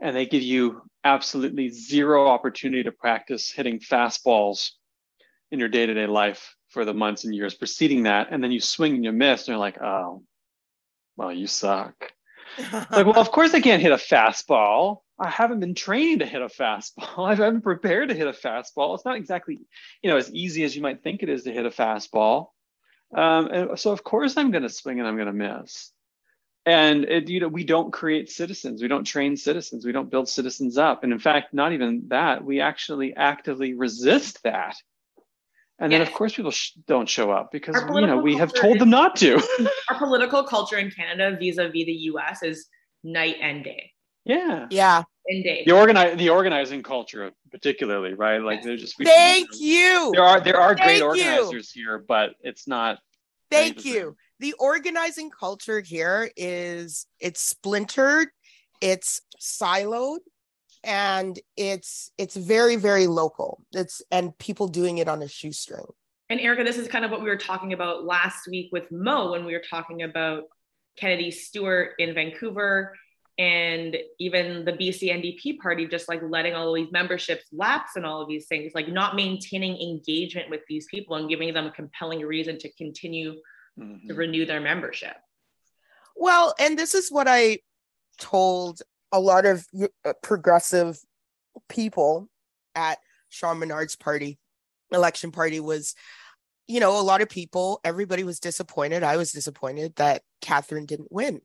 and 0.00 0.16
they 0.16 0.26
give 0.26 0.42
you 0.42 0.82
absolutely 1.04 1.68
zero 1.70 2.28
opportunity 2.28 2.84
to 2.84 2.92
practice 2.92 3.50
hitting 3.50 3.80
fastballs 3.80 4.70
in 5.50 5.60
your 5.60 5.68
day 5.68 5.86
to 5.86 5.94
day 5.94 6.06
life 6.06 6.56
for 6.70 6.84
the 6.84 6.94
months 6.94 7.24
and 7.24 7.34
years 7.34 7.54
preceding 7.54 8.04
that, 8.04 8.28
and 8.30 8.42
then 8.42 8.52
you 8.52 8.60
swing 8.60 8.94
and 8.94 9.04
you 9.04 9.12
miss, 9.12 9.42
and 9.42 9.48
you're 9.48 9.58
like, 9.58 9.80
oh, 9.82 10.22
well, 11.16 11.32
you 11.32 11.46
suck 11.46 12.12
like, 12.72 13.06
well, 13.06 13.18
of 13.18 13.30
course 13.30 13.54
I 13.54 13.60
can't 13.60 13.82
hit 13.82 13.92
a 13.92 13.96
fastball. 13.96 14.98
I 15.18 15.28
haven't 15.28 15.60
been 15.60 15.74
trained 15.74 16.20
to 16.20 16.26
hit 16.26 16.42
a 16.42 16.46
fastball. 16.46 17.18
I 17.30 17.34
haven't 17.34 17.62
prepared 17.62 18.08
to 18.08 18.14
hit 18.14 18.26
a 18.26 18.32
fastball. 18.32 18.94
It's 18.94 19.04
not 19.04 19.16
exactly, 19.16 19.60
you 20.02 20.10
know, 20.10 20.16
as 20.16 20.32
easy 20.32 20.64
as 20.64 20.74
you 20.74 20.82
might 20.82 21.02
think 21.02 21.22
it 21.22 21.28
is 21.28 21.44
to 21.44 21.52
hit 21.52 21.66
a 21.66 21.70
fastball. 21.70 22.48
Um, 23.14 23.46
and 23.48 23.78
so 23.78 23.92
of 23.92 24.02
course 24.02 24.36
I'm 24.36 24.50
going 24.50 24.62
to 24.62 24.68
swing 24.68 24.98
and 24.98 25.08
I'm 25.08 25.16
going 25.16 25.26
to 25.26 25.32
miss. 25.32 25.92
And 26.64 27.04
it, 27.04 27.28
you 27.28 27.40
know, 27.40 27.48
we 27.48 27.64
don't 27.64 27.92
create 27.92 28.30
citizens. 28.30 28.82
We 28.82 28.88
don't 28.88 29.04
train 29.04 29.36
citizens. 29.36 29.84
We 29.84 29.92
don't 29.92 30.10
build 30.10 30.28
citizens 30.28 30.78
up. 30.78 31.02
And 31.02 31.12
in 31.12 31.18
fact, 31.18 31.52
not 31.52 31.72
even 31.72 32.04
that. 32.08 32.44
We 32.44 32.60
actually 32.60 33.14
actively 33.14 33.74
resist 33.74 34.42
that. 34.44 34.76
And 35.82 35.92
then 35.92 36.00
of 36.00 36.12
course 36.12 36.34
people 36.34 36.50
sh- 36.52 36.72
don't 36.86 37.08
show 37.08 37.30
up 37.30 37.50
because 37.52 37.76
you 37.94 38.06
know 38.06 38.16
we 38.18 38.36
have 38.36 38.52
told 38.54 38.76
is- 38.76 38.80
them 38.80 38.90
not 38.90 39.16
to. 39.16 39.34
our 39.90 39.98
political 39.98 40.44
culture 40.44 40.78
in 40.78 40.90
canada 40.90 41.36
vis-a-vis 41.38 41.72
the 41.86 41.92
us 41.94 42.42
is 42.42 42.68
night 43.04 43.36
and 43.40 43.64
day 43.64 43.90
yeah. 44.24 44.66
yeah. 44.70 45.02
and 45.26 45.42
day 45.42 45.64
the 45.66 45.72
organize 45.72 46.16
the 46.16 46.28
organizing 46.30 46.82
culture 46.82 47.32
particularly 47.50 48.14
right 48.14 48.38
like 48.40 48.58
Yes. 48.58 48.64
they're 48.64 48.76
just 48.76 48.98
we- 48.98 49.04
Thank 49.04 49.48
you. 49.58 50.10
there 50.14 50.22
are 50.24 50.40
there 50.40 50.56
are 50.60 50.74
great 50.74 50.86
Thank 50.86 50.98
you. 51.00 51.04
organizers 51.06 51.70
here 51.72 51.98
but 51.98 52.34
it's 52.40 52.66
not 52.68 52.98
Thank 53.50 53.84
you. 53.84 54.16
The 54.40 54.54
organizing 54.58 55.28
culture 55.30 55.80
here 55.80 56.30
is 56.38 57.06
it's 57.20 57.42
splintered, 57.42 58.28
it's 58.80 59.20
siloed, 59.38 60.20
and 60.84 61.38
it's 61.56 62.10
it's 62.18 62.36
very 62.36 62.76
very 62.76 63.06
local. 63.06 63.62
It's 63.72 64.02
and 64.10 64.36
people 64.38 64.68
doing 64.68 64.98
it 64.98 65.08
on 65.08 65.22
a 65.22 65.28
shoestring. 65.28 65.86
And 66.30 66.40
Erica, 66.40 66.64
this 66.64 66.78
is 66.78 66.88
kind 66.88 67.04
of 67.04 67.10
what 67.10 67.22
we 67.22 67.28
were 67.28 67.36
talking 67.36 67.72
about 67.72 68.04
last 68.04 68.48
week 68.48 68.70
with 68.72 68.90
Mo 68.90 69.32
when 69.32 69.44
we 69.44 69.52
were 69.52 69.62
talking 69.68 70.02
about 70.02 70.44
Kennedy 70.96 71.30
Stewart 71.30 71.92
in 71.98 72.14
Vancouver 72.14 72.94
and 73.38 73.96
even 74.18 74.64
the 74.64 74.72
BC 74.72 75.10
NDP 75.10 75.58
party 75.58 75.86
just 75.86 76.08
like 76.08 76.20
letting 76.22 76.54
all 76.54 76.68
of 76.68 76.74
these 76.74 76.92
memberships 76.92 77.44
lapse 77.52 77.96
and 77.96 78.04
all 78.04 78.20
of 78.22 78.28
these 78.28 78.46
things, 78.46 78.72
like 78.74 78.88
not 78.88 79.16
maintaining 79.16 79.76
engagement 79.80 80.50
with 80.50 80.60
these 80.68 80.86
people 80.90 81.16
and 81.16 81.28
giving 81.28 81.52
them 81.54 81.66
a 81.66 81.70
compelling 81.70 82.20
reason 82.20 82.58
to 82.58 82.72
continue 82.74 83.34
to 83.78 83.80
Mhm. 83.80 84.16
renew 84.16 84.44
their 84.44 84.60
membership. 84.60 85.16
Well, 86.14 86.54
and 86.58 86.78
this 86.78 86.94
is 86.94 87.10
what 87.10 87.26
I 87.26 87.60
told 88.18 88.82
a 89.12 89.20
lot 89.20 89.46
of 89.46 89.66
uh, 90.04 90.12
progressive 90.22 90.98
people 91.68 92.28
at 92.74 92.98
Shawn 93.28 93.58
Menard's 93.58 93.96
party, 93.96 94.38
election 94.90 95.30
party 95.30 95.60
was, 95.60 95.94
you 96.66 96.80
know, 96.80 96.98
a 96.98 97.02
lot 97.02 97.20
of 97.20 97.28
people, 97.28 97.80
everybody 97.84 98.24
was 98.24 98.40
disappointed. 98.40 99.02
I 99.02 99.16
was 99.16 99.32
disappointed 99.32 99.94
that 99.96 100.22
Catherine 100.40 100.86
didn't 100.86 101.12
win 101.12 101.40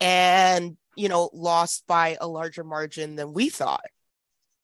and, 0.00 0.76
you 0.96 1.08
know, 1.08 1.30
lost 1.32 1.84
by 1.86 2.16
a 2.20 2.28
larger 2.28 2.64
margin 2.64 3.16
than 3.16 3.32
we 3.32 3.48
thought. 3.48 3.84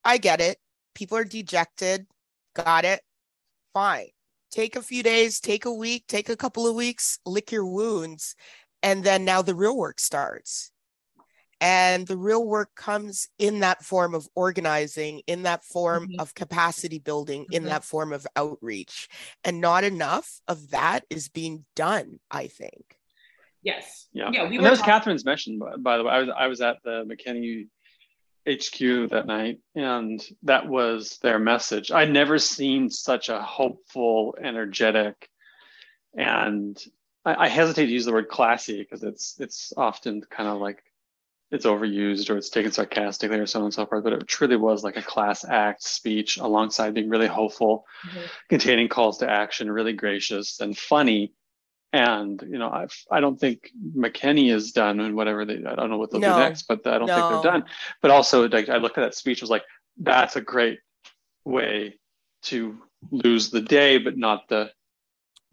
I 0.04 0.18
get 0.18 0.40
it. 0.40 0.59
People 0.94 1.18
are 1.18 1.24
dejected. 1.24 2.06
Got 2.54 2.85
it. 2.85 3.00
Fine. 3.72 4.09
Take 4.50 4.74
a 4.74 4.83
few 4.83 5.02
days, 5.02 5.40
take 5.40 5.64
a 5.64 5.72
week, 5.72 6.04
take 6.09 6.28
a 6.28 6.37
couple 6.37 6.66
of 6.66 6.74
weeks, 6.74 7.20
lick 7.24 7.52
your 7.52 7.64
wounds 7.64 8.35
and 8.83 9.04
then 9.04 9.24
now 9.24 9.42
the 9.42 9.54
real 9.54 9.76
work 9.76 10.00
starts 10.00 10.72
And 11.61 12.07
the 12.07 12.16
real 12.16 12.46
work 12.46 12.75
comes 12.75 13.29
in 13.38 13.61
that 13.61 13.85
form 13.85 14.14
of 14.14 14.27
organizing, 14.35 15.20
in 15.27 15.42
that 15.42 15.64
form 15.64 16.09
mm-hmm. 16.09 16.20
of 16.20 16.35
capacity 16.35 16.99
building, 16.99 17.42
mm-hmm. 17.42 17.55
in 17.55 17.64
that 17.64 17.85
form 17.85 18.12
of 18.12 18.27
outreach. 18.35 19.09
And 19.44 19.61
not 19.61 19.85
enough 19.85 20.40
of 20.49 20.70
that 20.70 21.05
is 21.11 21.29
being 21.29 21.64
done, 21.77 22.18
I 22.31 22.46
think. 22.46 22.96
Yes. 23.62 24.09
Yeah. 24.12 24.31
Yeah. 24.33 24.49
We 24.49 24.57
and 24.57 24.64
that 24.64 24.70
was 24.70 24.79
talking- 24.79 24.92
Catherine's 24.94 25.25
mission, 25.25 25.61
by 25.79 25.99
the 25.99 26.05
way. 26.05 26.11
I 26.11 26.18
was 26.20 26.29
I 26.37 26.46
was 26.46 26.61
at 26.62 26.79
the 26.83 27.05
McKenney 27.05 27.68
HQ 28.49 29.11
that 29.11 29.27
night, 29.27 29.61
and 29.75 30.23
that 30.44 30.66
was 30.66 31.18
their 31.23 31.38
message. 31.38 31.90
I'd 31.90 32.11
never 32.11 32.38
seen 32.38 32.88
such 32.88 33.29
a 33.29 33.40
hopeful, 33.40 34.35
energetic, 34.42 35.29
and 36.16 36.83
I, 37.25 37.44
I 37.44 37.49
hesitate 37.49 37.87
to 37.87 37.92
use 37.92 38.07
the 38.07 38.12
word 38.12 38.29
classy 38.29 38.79
because 38.79 39.03
it's 39.03 39.37
it's 39.38 39.75
often 39.77 40.23
kind 40.23 40.49
of 40.49 40.59
like 40.59 40.83
it's 41.50 41.66
overused 41.66 42.30
or 42.30 42.36
it's 42.36 42.48
taken 42.48 42.70
sarcastically 42.70 43.38
or 43.38 43.46
so 43.46 43.58
on 43.58 43.64
and 43.66 43.74
so 43.74 43.86
forth, 43.86 44.04
but 44.04 44.12
it 44.12 44.26
truly 44.28 44.56
was 44.56 44.84
like 44.84 44.96
a 44.96 45.02
class 45.02 45.44
act 45.44 45.82
speech 45.82 46.38
alongside 46.38 46.94
being 46.94 47.08
really 47.08 47.26
hopeful, 47.26 47.84
mm-hmm. 48.06 48.26
containing 48.48 48.88
calls 48.88 49.18
to 49.18 49.28
action, 49.28 49.70
really 49.70 49.92
gracious 49.92 50.60
and 50.60 50.76
funny. 50.76 51.32
And 51.92 52.40
you 52.48 52.58
know, 52.58 52.70
I've, 52.70 52.94
I 53.10 53.18
don't 53.18 53.38
think 53.38 53.70
McKenney 53.96 54.52
is 54.52 54.70
done 54.70 55.00
and 55.00 55.16
whatever 55.16 55.44
they. 55.44 55.56
I 55.56 55.74
don't 55.74 55.90
know 55.90 55.98
what 55.98 56.12
they'll 56.12 56.20
no. 56.20 56.34
do 56.34 56.38
next, 56.38 56.68
but 56.68 56.86
I 56.86 56.98
don't 56.98 57.08
no. 57.08 57.16
think 57.16 57.42
they're 57.42 57.52
done. 57.52 57.64
But 58.00 58.12
also, 58.12 58.48
like 58.48 58.68
I 58.68 58.76
look 58.76 58.96
at 58.96 59.00
that 59.00 59.16
speech, 59.16 59.40
was 59.40 59.50
like, 59.50 59.64
that's 59.96 60.36
a 60.36 60.40
great 60.40 60.78
way 61.44 61.98
to 62.42 62.78
lose 63.10 63.50
the 63.50 63.60
day, 63.60 63.98
but 63.98 64.16
not 64.16 64.48
the 64.48 64.70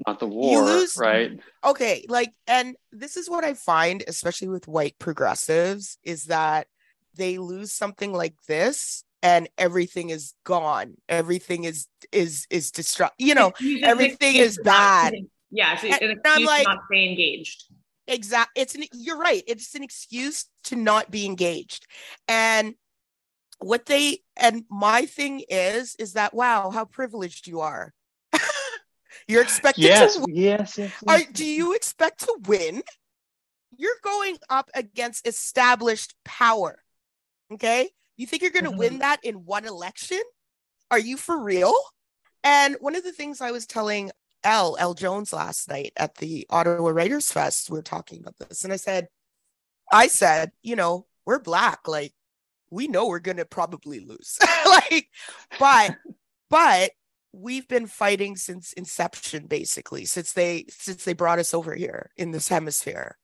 not 0.06 0.20
the 0.20 0.28
war, 0.28 0.64
lose, 0.64 0.96
right? 0.98 1.40
Okay, 1.64 2.06
like, 2.08 2.34
and 2.46 2.76
this 2.92 3.18
is 3.18 3.30
what 3.30 3.44
I 3.44 3.54
find, 3.54 4.04
especially 4.08 4.50
with 4.50 4.68
white 4.68 4.98
progressives, 5.00 5.98
is 6.04 6.26
that 6.26 6.68
they 7.16 7.38
lose 7.38 7.74
something 7.74 8.14
like 8.14 8.36
this 8.48 9.04
and 9.24 9.50
everything 9.58 10.10
is 10.10 10.34
gone. 10.44 10.96
Everything 11.10 11.64
is 11.64 11.88
is 12.12 12.46
is 12.50 12.72
destruct 12.72 13.12
you 13.18 13.36
know 13.36 13.52
everything 13.84 14.36
is 14.36 14.60
bad. 14.64 15.14
yeah 15.52 15.76
so 15.76 15.88
and, 15.88 16.02
and 16.02 16.22
i'm 16.26 16.44
like 16.44 16.66
not 16.66 16.80
stay 16.92 17.10
engaged. 17.10 17.66
Exactly 18.08 18.62
it's 18.62 18.76
an 18.76 18.84
you're 18.94 19.18
right 19.18 19.44
it's 19.48 19.76
an 19.76 19.84
excuse 19.84 20.46
to 20.66 20.76
not 20.76 21.12
be 21.12 21.26
engaged. 21.26 21.88
And 22.28 22.76
what 23.60 23.88
they 23.88 24.20
and 24.38 24.64
my 24.70 25.06
thing 25.06 25.44
is 25.50 25.96
is 25.98 26.14
that 26.14 26.34
wow 26.34 26.70
how 26.70 26.86
privileged 26.86 27.48
you 27.48 27.62
are 27.62 27.94
you're 29.28 29.42
expected 29.42 29.84
yes, 29.84 30.16
to 30.16 30.22
win. 30.22 30.36
Yes, 30.36 30.78
yes, 30.78 30.94
yes. 31.02 31.04
Are, 31.08 31.32
do 31.32 31.46
you 31.46 31.76
expect 31.76 32.22
to 32.22 32.38
win? 32.46 32.84
You're 33.78 33.92
going 34.04 34.38
up 34.50 34.70
against 34.74 35.28
established 35.28 36.16
power. 36.26 36.84
Okay. 37.54 37.90
You 38.18 38.26
think 38.26 38.42
you're 38.42 38.52
going 38.52 38.66
to 38.66 38.72
mm-hmm. 38.72 38.80
win 38.80 39.00
that 39.00 39.24
in 39.24 39.46
one 39.46 39.66
election? 39.66 40.22
Are 40.90 41.00
you 41.00 41.18
for 41.18 41.42
real? 41.42 41.74
And 42.44 42.76
one 42.80 42.96
of 42.96 43.04
the 43.04 43.12
things 43.12 43.42
I 43.42 43.52
was 43.52 43.68
telling 43.68 44.12
El, 44.44 44.78
El 44.80 44.94
Jones 44.94 45.34
last 45.34 45.70
night 45.70 45.92
at 45.98 46.16
the 46.16 46.48
Ottawa 46.50 46.90
Writers 46.90 47.32
Fest, 47.32 47.70
we 47.70 47.78
are 47.78 47.84
talking 47.84 48.22
about 48.22 48.38
this. 48.40 48.64
And 48.64 48.74
I 48.74 48.78
said, 48.78 49.08
I 49.92 50.08
said, 50.08 50.52
you 50.64 50.76
know, 50.76 51.06
we're 51.26 51.40
black. 51.40 51.88
Like, 51.88 52.14
we 52.70 52.88
know 52.88 53.08
we're 53.08 53.20
going 53.20 53.38
to 53.38 53.46
probably 53.46 54.00
lose. 54.00 54.40
like, 54.66 55.10
but, 55.60 55.96
but 56.50 56.92
we've 57.38 57.68
been 57.68 57.86
fighting 57.86 58.36
since 58.36 58.74
inception 58.74 59.46
basically 59.46 60.06
since 60.06 60.34
they 60.34 60.66
since 60.70 61.04
they 61.04 61.14
brought 61.14 61.40
us 61.40 61.54
over 61.54 61.76
here 61.76 62.10
in 62.18 62.32
this 62.32 62.48
hemisphere. 62.48 63.18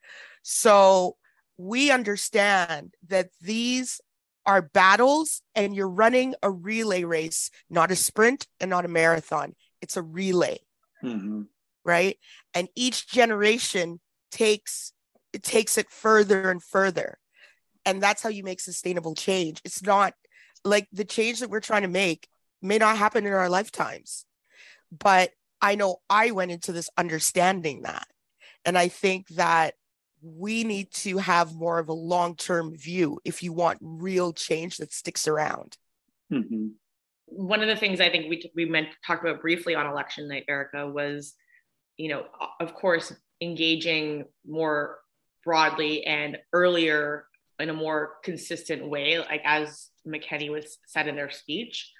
So 0.44 1.18
we 1.58 1.92
understand 1.92 2.94
that 3.08 3.30
these 3.42 4.00
are 4.46 4.62
battles 4.62 5.42
and 5.56 5.76
you're 5.76 5.90
running 5.90 6.36
a 6.44 6.52
relay 6.52 7.04
race 7.04 7.50
not 7.70 7.92
a 7.92 7.96
sprint 7.96 8.48
and 8.60 8.70
not 8.70 8.86
a 8.86 8.90
marathon. 8.90 9.56
It's 9.82 9.98
a 9.98 10.04
relay. 10.04 10.60
Mm-hmm. 11.04 11.42
right? 11.84 12.18
And 12.54 12.70
each 12.76 13.10
generation 13.10 14.00
takes 14.32 14.94
it 15.34 15.44
takes 15.44 15.78
it 15.78 15.90
further 15.90 16.50
and 16.52 16.64
further. 16.64 17.18
And 17.86 18.02
that's 18.02 18.22
how 18.22 18.30
you 18.30 18.44
make 18.44 18.62
sustainable 18.62 19.16
change. 19.16 19.60
It's 19.66 19.84
not 19.84 20.14
like 20.64 20.88
the 20.94 21.04
change 21.04 21.40
that 21.40 21.50
we're 21.50 21.60
trying 21.60 21.82
to 21.82 21.88
make 21.90 22.28
may 22.64 22.78
not 22.78 22.98
happen 22.98 23.26
in 23.26 23.34
our 23.34 23.50
lifetimes. 23.50 24.26
But 24.92 25.32
I 25.62 25.76
know 25.76 25.98
I 26.10 26.32
went 26.32 26.52
into 26.52 26.72
this 26.72 26.90
understanding 26.98 27.84
that. 27.84 28.08
And 28.66 28.78
I 28.78 28.88
think 28.88 29.28
that 29.30 29.76
we 30.22 30.64
need 30.64 30.92
to 30.92 31.18
have 31.18 31.54
more 31.54 31.80
of 31.80 31.90
a 31.90 31.94
long 31.94 32.36
term 32.36 32.76
view 32.76 33.20
if 33.26 33.44
you 33.44 33.52
want 33.52 33.80
real 33.82 34.32
change 34.32 34.78
that 34.78 34.94
sticks 34.94 35.28
around. 35.28 35.78
Mm-hmm. 36.32 36.68
One 37.26 37.62
of 37.62 37.68
the 37.68 37.76
things 37.76 38.00
I 38.00 38.10
think 38.10 38.30
we, 38.30 38.52
we 38.56 38.66
meant 38.66 38.90
talked 39.06 39.26
about 39.26 39.42
briefly 39.42 39.76
on 39.76 39.86
election 39.86 40.28
night, 40.28 40.46
Erica, 40.48 40.88
was, 40.88 41.34
you 41.98 42.10
know, 42.10 42.26
of 42.60 42.74
course, 42.74 43.12
engaging 43.42 44.26
more 44.48 45.00
broadly 45.44 46.06
and 46.06 46.38
earlier 46.54 47.26
in 47.60 47.70
a 47.70 47.74
more 47.74 48.14
consistent 48.24 48.88
way, 48.88 49.20
like 49.20 49.42
as 49.44 49.90
McKenney 50.08 50.50
was 50.50 50.78
said 50.88 51.08
in 51.08 51.16
their 51.16 51.32
speech 51.32 51.92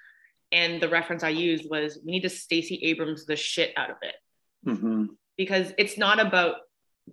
and 0.54 0.80
the 0.80 0.88
reference 0.88 1.22
I 1.22 1.30
used 1.30 1.68
was 1.68 1.98
we 2.04 2.12
need 2.12 2.22
to 2.22 2.30
Stacey 2.30 2.76
Abrams 2.84 3.26
the 3.26 3.36
shit 3.36 3.74
out 3.76 3.90
of 3.90 3.96
it. 4.02 4.14
Mm-hmm. 4.66 5.06
because 5.36 5.74
it's 5.76 5.98
not 5.98 6.20
about 6.20 6.56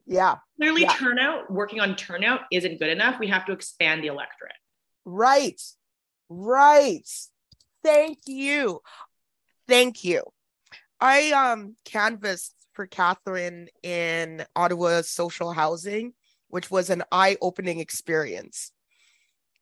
yeah. 0.05 0.35
Clearly 0.55 0.83
yeah. 0.83 0.93
turnout 0.93 1.51
working 1.51 1.81
on 1.81 1.97
turnout 1.97 2.41
isn't 2.49 2.79
good 2.79 2.87
enough. 2.87 3.19
We 3.19 3.27
have 3.27 3.45
to 3.47 3.51
expand 3.51 4.03
the 4.03 4.07
electorate. 4.07 4.53
Right. 5.03 5.61
Right. 6.29 7.09
Thank 7.83 8.19
you. 8.25 8.79
Thank 9.67 10.05
you. 10.05 10.23
I 11.01 11.31
um 11.31 11.75
canvassed 11.83 12.55
for 12.71 12.87
Catherine 12.87 13.67
in 13.83 14.45
Ottawa 14.55 15.01
social 15.01 15.51
housing 15.51 16.13
which 16.51 16.69
was 16.69 16.89
an 16.89 17.01
eye-opening 17.11 17.79
experience 17.79 18.71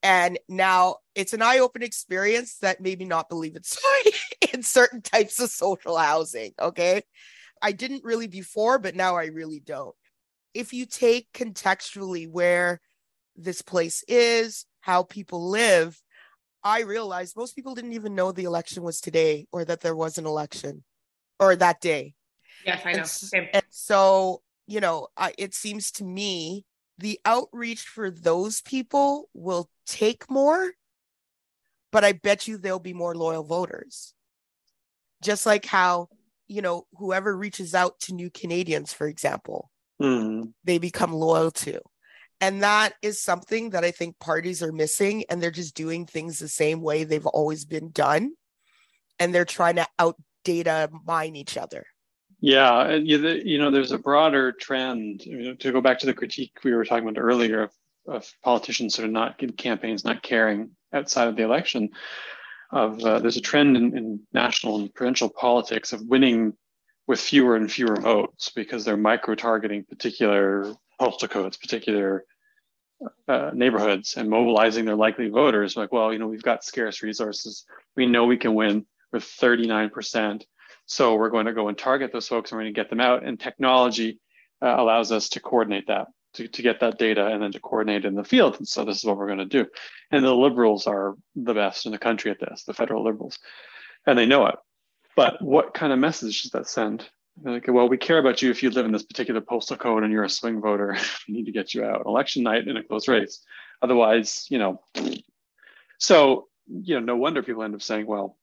and 0.01 0.39
now 0.47 0.97
it's 1.15 1.33
an 1.33 1.41
eye 1.41 1.59
open 1.59 1.83
experience 1.83 2.57
that 2.59 2.81
made 2.81 2.99
me 2.99 3.05
not 3.05 3.29
believe 3.29 3.55
in, 3.55 3.63
in 4.53 4.63
certain 4.63 5.01
types 5.01 5.39
of 5.39 5.49
social 5.49 5.97
housing. 5.97 6.53
Okay. 6.59 7.01
I 7.62 7.73
didn't 7.73 8.05
really 8.05 8.27
before, 8.27 8.79
but 8.79 8.95
now 8.95 9.17
I 9.17 9.25
really 9.25 9.59
don't. 9.59 9.95
If 10.53 10.73
you 10.73 10.85
take 10.85 11.31
contextually 11.33 12.29
where 12.29 12.79
this 13.35 13.62
place 13.62 14.03
is, 14.07 14.65
how 14.79 15.03
people 15.03 15.49
live, 15.49 16.01
I 16.63 16.81
realized 16.81 17.35
most 17.35 17.55
people 17.55 17.75
didn't 17.75 17.93
even 17.93 18.15
know 18.15 18.31
the 18.31 18.45
election 18.45 18.83
was 18.83 19.01
today 19.01 19.47
or 19.51 19.65
that 19.65 19.81
there 19.81 19.95
was 19.95 20.17
an 20.17 20.25
election 20.25 20.83
or 21.39 21.55
that 21.55 21.81
day. 21.81 22.15
Yes, 22.65 22.81
I 22.85 22.93
know. 22.93 23.05
And, 23.33 23.49
and 23.53 23.65
so, 23.69 24.41
you 24.67 24.79
know, 24.79 25.07
I, 25.15 25.33
it 25.38 25.53
seems 25.53 25.91
to 25.93 26.03
me 26.03 26.65
the 26.99 27.19
outreach 27.25 27.81
for 27.81 28.12
those 28.12 28.62
people 28.62 29.29
will 29.33 29.69
take 29.85 30.29
more, 30.29 30.71
but 31.91 32.03
I 32.03 32.12
bet 32.12 32.47
you 32.47 32.57
they'll 32.57 32.79
be 32.79 32.93
more 32.93 33.15
loyal 33.15 33.43
voters. 33.43 34.13
Just 35.21 35.45
like 35.45 35.65
how, 35.65 36.09
you 36.47 36.62
know, 36.62 36.85
whoever 36.97 37.35
reaches 37.35 37.73
out 37.73 37.99
to 38.01 38.13
new 38.13 38.29
Canadians, 38.29 38.91
for 38.93 39.07
example, 39.07 39.69
mm-hmm. 40.01 40.49
they 40.63 40.77
become 40.77 41.13
loyal 41.13 41.51
to. 41.51 41.79
And 42.41 42.63
that 42.63 42.93
is 43.01 43.21
something 43.21 43.71
that 43.71 43.83
I 43.83 43.91
think 43.91 44.19
parties 44.19 44.63
are 44.63 44.71
missing, 44.71 45.25
and 45.29 45.41
they're 45.41 45.51
just 45.51 45.75
doing 45.75 46.05
things 46.05 46.39
the 46.39 46.47
same 46.47 46.81
way 46.81 47.03
they've 47.03 47.25
always 47.25 47.65
been 47.65 47.91
done. 47.91 48.31
And 49.19 49.33
they're 49.33 49.45
trying 49.45 49.75
to 49.75 49.88
out 49.97 50.15
data 50.45 50.89
mine 51.05 51.35
each 51.35 51.57
other. 51.57 51.85
Yeah, 52.41 52.95
you 52.95 53.58
know, 53.58 53.69
there's 53.69 53.91
a 53.91 53.97
broader 53.97 54.54
trend 54.54 55.25
you 55.25 55.39
know, 55.39 55.54
to 55.56 55.71
go 55.71 55.82
back 55.82 55.99
to 55.99 56.06
the 56.06 56.13
critique 56.13 56.58
we 56.63 56.73
were 56.73 56.86
talking 56.86 57.08
about 57.08 57.21
earlier 57.21 57.63
of, 57.63 57.71
of 58.08 58.34
politicians 58.43 58.95
sort 58.95 59.08
of 59.08 59.12
not 59.12 59.41
campaigns 59.58 60.06
not 60.06 60.23
caring 60.23 60.71
outside 60.93 61.28
of 61.28 61.36
the 61.36 61.43
election. 61.43 61.89
Of 62.71 63.04
uh, 63.04 63.19
there's 63.19 63.36
a 63.36 63.41
trend 63.41 63.75
in, 63.75 63.97
in 63.97 64.19
national 64.32 64.80
and 64.80 64.93
provincial 64.93 65.30
politics 65.30 65.91
of 65.91 66.02
winning 66.02 66.54
with 67.08 67.19
fewer 67.19 67.56
and 67.56 67.69
fewer 67.69 67.95
votes 67.95 68.52
because 68.56 68.86
they're 68.86 68.95
micro 68.95 69.36
targeting 69.36 69.84
particular 69.84 70.73
postal 70.99 71.28
codes, 71.28 71.58
particular 71.58 72.23
uh, 73.28 73.52
neighborhoods, 73.54 74.15
and 74.15 74.30
mobilizing 74.30 74.86
their 74.86 74.95
likely 74.95 75.30
voters. 75.30 75.75
Like, 75.75 75.91
well, 75.91 76.13
you 76.13 76.19
know, 76.19 76.28
we've 76.28 76.43
got 76.43 76.63
scarce 76.63 77.02
resources. 77.02 77.65
We 77.97 78.06
know 78.06 78.25
we 78.25 78.38
can 78.38 78.54
win 78.54 78.86
with 79.12 79.23
39 79.23 79.89
percent 79.89 80.45
so 80.89 81.13
we're 81.13 81.30
going 81.30 81.45
to 81.45 81.54
go 81.54 81.67
and 81.67 81.78
target 81.78 82.12
those 82.12 82.28
folks 82.28 82.52
and 82.52 82.58
we're 82.58 82.63
going 82.63 82.73
to 82.73 82.82
get 82.82 82.89
them 82.89 82.99
out. 82.99 83.23
And 83.23 83.39
technology 83.39 84.19
uh, 84.60 84.73
allows 84.75 85.12
us 85.12 85.30
to 85.30 85.39
coordinate 85.39 85.86
that, 85.86 86.08
to, 86.34 86.47
to 86.47 86.62
get 86.63 86.80
that 86.80 86.97
data 86.97 87.28
and 87.28 87.43
then 87.43 87.52
to 87.52 87.60
coordinate 87.60 88.06
in 88.06 88.15
the 88.15 88.23
field. 88.23 88.56
And 88.58 88.67
so 88.67 88.84
this 88.84 88.97
is 88.97 89.04
what 89.04 89.15
we're 89.15 89.28
going 89.28 89.38
to 89.38 89.45
do. 89.45 89.67
And 90.10 90.25
the 90.25 90.34
liberals 90.34 90.88
are 90.88 91.13
the 91.36 91.54
best 91.54 91.86
in 91.86 91.91
the 91.91 91.99
country 91.99 92.32
at 92.32 92.39
this, 92.39 92.63
the 92.63 92.73
federal 92.73 93.04
liberals, 93.04 93.38
and 94.08 94.17
they 94.17 94.25
know 94.25 94.47
it. 94.47 94.56
But 95.15 95.39
what 95.43 95.75
kind 95.75 95.93
of 95.93 95.99
message 95.99 96.41
does 96.41 96.52
that 96.52 96.67
send? 96.67 97.08
Like, 97.43 97.67
well, 97.67 97.88
we 97.88 97.97
care 97.97 98.17
about 98.17 98.41
you 98.41 98.49
if 98.49 98.63
you 98.63 98.71
live 98.71 98.88
in 98.88 98.91
this 98.91 99.04
particular 99.04 99.41
postal 99.41 99.78
code 99.78 100.04
and 100.04 100.12
you're 100.12 100.23
a 100.23 100.30
swing 100.30 100.60
voter. 100.60 100.97
we 101.28 101.36
need 101.36 101.45
to 101.45 101.52
get 101.52 101.75
you 101.75 101.86
out. 101.86 102.08
Election 102.08 102.41
night 102.41 102.67
in 102.67 102.78
a 102.78 102.84
close 102.84 103.08
race. 103.08 103.45
Otherwise, 103.84 104.47
you 104.49 104.58
know, 104.58 104.82
so 105.99 106.47
you 106.67 106.95
know, 106.95 107.06
no 107.06 107.15
wonder 107.15 107.43
people 107.43 107.62
end 107.62 107.75
up 107.75 107.82
saying, 107.82 108.08
"Well, 108.08 108.38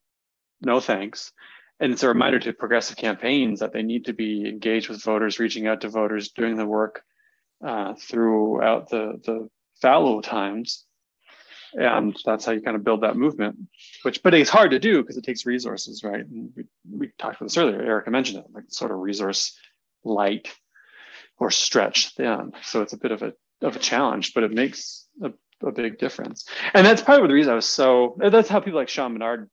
no 0.61 0.81
thanks." 0.81 1.33
And 1.79 1.93
it's 1.93 2.03
a 2.03 2.09
reminder 2.09 2.39
to 2.41 2.53
progressive 2.53 2.97
campaigns 2.97 3.61
that 3.61 3.73
they 3.73 3.83
need 3.83 4.07
to 4.07 4.15
be 4.15 4.49
engaged 4.49 4.89
with 4.89 5.03
voters, 5.03 5.39
reaching 5.39 5.67
out 5.67 5.83
to 5.83 5.89
voters, 5.89 6.31
doing 6.31 6.57
the 6.57 6.67
work 6.67 7.03
uh, 7.65 7.95
throughout 7.95 8.89
the 8.89 9.21
the 9.25 9.49
fallow 9.81 10.21
times, 10.21 10.85
and 11.75 12.17
that's 12.25 12.45
how 12.45 12.53
you 12.53 12.62
kind 12.62 12.77
of 12.77 12.85
build 12.85 13.03
that 13.03 13.17
movement. 13.17 13.57
Which, 14.03 14.23
but 14.23 14.35
it's 14.35 14.51
hard 14.51 14.71
to 14.71 14.79
do 14.79 15.03
because 15.03 15.17
it 15.17 15.25
takes 15.25 15.45
resources, 15.45 16.03
right? 16.03 16.27
And 16.27 16.51
we, 16.57 16.65
we 16.91 17.11
talked 17.19 17.37
about 17.37 17.47
this 17.47 17.57
earlier. 17.57 17.83
Erica 17.83 18.11
mentioned 18.11 18.39
it, 18.39 18.47
like 18.53 18.65
sort 18.69 18.91
of 18.91 18.99
resource 18.99 19.59
light 20.05 20.49
or 21.39 21.51
stretched 21.51 22.17
thin. 22.17 22.53
So 22.62 22.83
it's 22.83 22.95
a 22.95 22.99
bit 22.99 23.12
of 23.12 23.23
a 23.23 23.35
of 23.61 23.77
a 23.77 23.81
challenge, 23.81 24.33
but 24.35 24.45
it 24.45 24.53
makes 24.53 25.07
a, 25.23 25.33
a 25.62 25.73
big 25.73 25.99
difference. 25.99 26.49
And 26.73 26.87
that's 26.87 27.03
of 27.21 27.29
the 27.29 27.35
reason 27.35 27.53
I 27.53 27.57
was 27.57 27.67
so. 27.67 28.17
That's 28.19 28.49
how 28.49 28.61
people 28.61 28.79
like 28.79 28.89
Shawn 28.89 29.12
Menard 29.12 29.51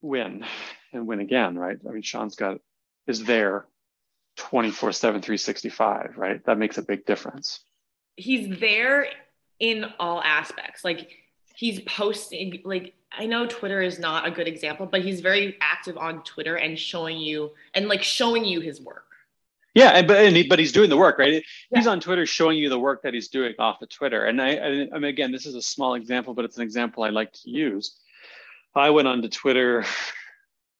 win 0.00 0.44
and 0.92 1.06
win 1.06 1.20
again, 1.20 1.58
right? 1.58 1.78
I 1.88 1.92
mean, 1.92 2.02
Shawn's 2.02 2.36
got 2.36 2.58
is 3.06 3.24
there 3.24 3.66
24 4.36 4.92
7 4.92 5.20
365 5.20 6.14
right? 6.16 6.44
That 6.46 6.58
makes 6.58 6.78
a 6.78 6.82
big 6.82 7.04
difference. 7.04 7.60
He's 8.16 8.58
there 8.60 9.06
in 9.58 9.86
all 9.98 10.22
aspects. 10.22 10.84
Like 10.84 11.10
he's 11.54 11.80
posting 11.80 12.60
like 12.64 12.94
i 13.12 13.26
know 13.26 13.46
twitter 13.46 13.82
is 13.82 13.98
not 13.98 14.26
a 14.26 14.30
good 14.30 14.48
example 14.48 14.86
but 14.86 15.02
he's 15.02 15.20
very 15.20 15.56
active 15.60 15.98
on 15.98 16.22
twitter 16.22 16.56
and 16.56 16.78
showing 16.78 17.18
you 17.18 17.50
and 17.74 17.88
like 17.88 18.02
showing 18.02 18.44
you 18.44 18.60
his 18.60 18.80
work. 18.80 19.04
Yeah 19.74 20.02
but 20.02 20.24
and 20.24 20.36
he, 20.36 20.46
but 20.46 20.58
he's 20.58 20.72
doing 20.72 20.90
the 20.90 20.96
work 20.96 21.18
right? 21.18 21.34
Yeah. 21.70 21.78
he's 21.78 21.86
on 21.86 22.00
twitter 22.00 22.26
showing 22.26 22.58
you 22.58 22.68
the 22.68 22.78
work 22.78 23.02
that 23.02 23.14
he's 23.14 23.28
doing 23.28 23.54
off 23.58 23.82
of 23.82 23.88
twitter. 23.88 24.24
And 24.24 24.40
I, 24.40 24.54
I 24.54 24.88
i 24.94 24.98
mean 24.98 25.04
again 25.04 25.32
this 25.32 25.46
is 25.46 25.54
a 25.54 25.62
small 25.62 25.94
example 25.94 26.34
but 26.34 26.44
it's 26.44 26.56
an 26.56 26.62
example 26.62 27.04
i 27.04 27.10
like 27.10 27.32
to 27.32 27.50
use. 27.50 27.98
I 28.74 28.90
went 28.90 29.08
onto 29.08 29.28
twitter 29.28 29.84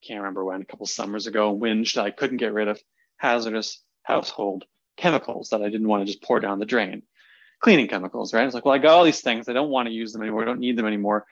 can't 0.07 0.21
remember 0.21 0.45
when 0.45 0.63
a 0.63 0.65
couple 0.65 0.87
summers 0.87 1.27
ago 1.27 1.57
whinged 1.57 1.97
i 1.97 2.11
couldn't 2.11 2.39
get 2.39 2.53
rid 2.53 2.69
of 2.69 2.81
hazardous 3.19 3.81
household 4.03 4.65
chemicals 4.97 5.51
that 5.51 5.63
I 5.63 5.69
didn't 5.69 5.89
want 5.89 6.03
to 6.03 6.07
just 6.07 6.23
pour 6.23 6.41
down 6.41 6.59
the 6.59 6.67
drain. 6.67 7.03
Cleaning 7.61 7.89
chemicals, 7.89 8.35
right? 8.35 8.45
It's 8.45 8.55
like, 8.55 8.65
well, 8.65 8.75
I 8.75 8.79
got 8.79 8.93
all 8.93 9.05
these 9.05 9.21
things. 9.21 9.49
I 9.49 9.53
don't 9.53 9.71
want 9.71 9.87
to 9.87 9.95
use 9.95 10.13
them 10.13 10.23
anymore. 10.23 10.43
I 10.43 10.47
don't 10.47 10.61
need 10.61 10.77
them 10.77 10.87
anymore. 10.87 11.27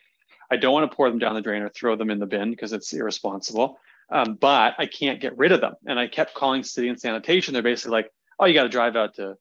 I 0.51 0.57
don't 0.57 0.73
want 0.73 0.91
to 0.91 0.97
pour 0.97 1.09
them 1.09 1.19
down 1.19 1.35
the 1.35 1.41
drain 1.41 1.63
or 1.63 1.69
throw 1.69 1.97
them 1.97 2.11
in 2.11 2.19
the 2.19 2.27
bin 2.27 2.51
because 2.51 2.73
it's 2.73 2.93
irresponsible. 2.93 3.79
Um, 4.11 4.35
but 4.35 4.75
I 4.79 4.87
can't 4.87 5.21
get 5.21 5.39
rid 5.39 5.53
of 5.53 5.61
them. 5.61 5.75
And 5.87 5.99
I 5.99 6.09
kept 6.09 6.35
calling 6.35 6.63
city 6.63 6.89
and 6.89 7.01
sanitation. 7.01 7.53
They're 7.53 7.63
basically 7.63 7.93
like, 7.93 8.11
oh, 8.39 8.47
you 8.47 8.55
got 8.55 8.65
to 8.65 8.69
drive 8.69 8.97
out 8.97 9.15
to 9.17 9.37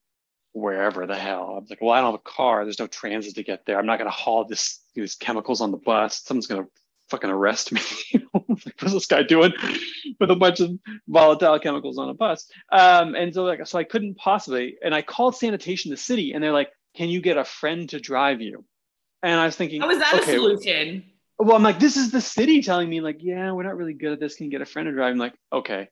wherever 0.54 1.06
the 1.06 1.15
hell. 1.15 1.56
I'm 1.58 1.65
like, 1.70 1.82
well, 1.82 1.92
I 1.92 2.02
don't 2.02 2.12
have 2.12 2.22
a 2.26 2.30
car. 2.30 2.63
There's 2.63 2.80
no 2.80 2.88
transit 2.88 3.36
to 3.36 3.44
get 3.44 3.65
there. 3.65 3.78
I'm 3.78 3.86
not 3.86 3.98
going 3.98 4.10
to 4.10 4.15
haul 4.15 4.46
this 4.46 4.80
these 4.94 5.15
chemicals 5.15 5.62
on 5.62 5.72
the 5.72 5.78
bus. 5.78 6.22
Someone's 6.24 6.48
going 6.48 6.63
to 6.63 6.70
fucking 7.10 7.30
arrest 7.30 7.72
me. 7.72 7.82
What's 8.80 8.93
this 8.93 9.06
guy 9.06 9.24
doing 9.24 9.54
with 10.19 10.32
a 10.32 10.36
bunch 10.36 10.60
of 10.60 10.72
volatile 11.08 11.60
chemicals 11.60 11.98
on 11.98 12.10
a 12.10 12.13
bus? 12.13 12.50
Um, 12.72 13.15
and 13.15 13.34
so 13.34 13.43
like, 13.43 13.65
so 13.65 13.78
I 13.78 13.84
couldn't 13.84 14.15
possibly, 14.15 14.78
and 14.84 14.93
I 14.93 15.02
called 15.02 15.36
sanitation 15.36 15.91
the 15.91 15.98
city 15.98 16.34
and 16.34 16.43
they're 16.43 16.54
like, 16.54 16.72
can 16.95 17.10
you 17.10 17.22
get 17.22 17.38
a 17.38 17.45
friend 17.45 17.88
to 17.89 18.00
drive 18.00 18.41
you? 18.41 18.65
And 19.22 19.39
I 19.39 19.45
was 19.45 19.56
thinking, 19.56 19.82
how 19.82 19.88
was 19.88 20.00
that 20.00 20.13
okay, 20.22 20.34
a 20.34 20.36
solution? 20.36 21.04
Well, 21.38 21.56
I'm 21.56 21.63
like, 21.63 21.80
this 21.80 21.98
is 21.98 22.12
the 22.12 22.22
city 22.22 22.62
telling 22.62 22.89
me 22.89 23.02
like, 23.02 23.17
yeah, 23.22 23.52
we're 23.52 23.63
not 23.63 23.78
really 23.78 23.93
good 23.93 24.13
at 24.13 24.19
this. 24.19 24.36
Can 24.36 24.45
you 24.45 24.52
get 24.52 24.62
a 24.62 24.65
friend 24.65 24.88
to 24.88 24.91
drive? 24.91 25.12
I'm 25.12 25.17
like, 25.17 25.36
okay, 25.52 25.89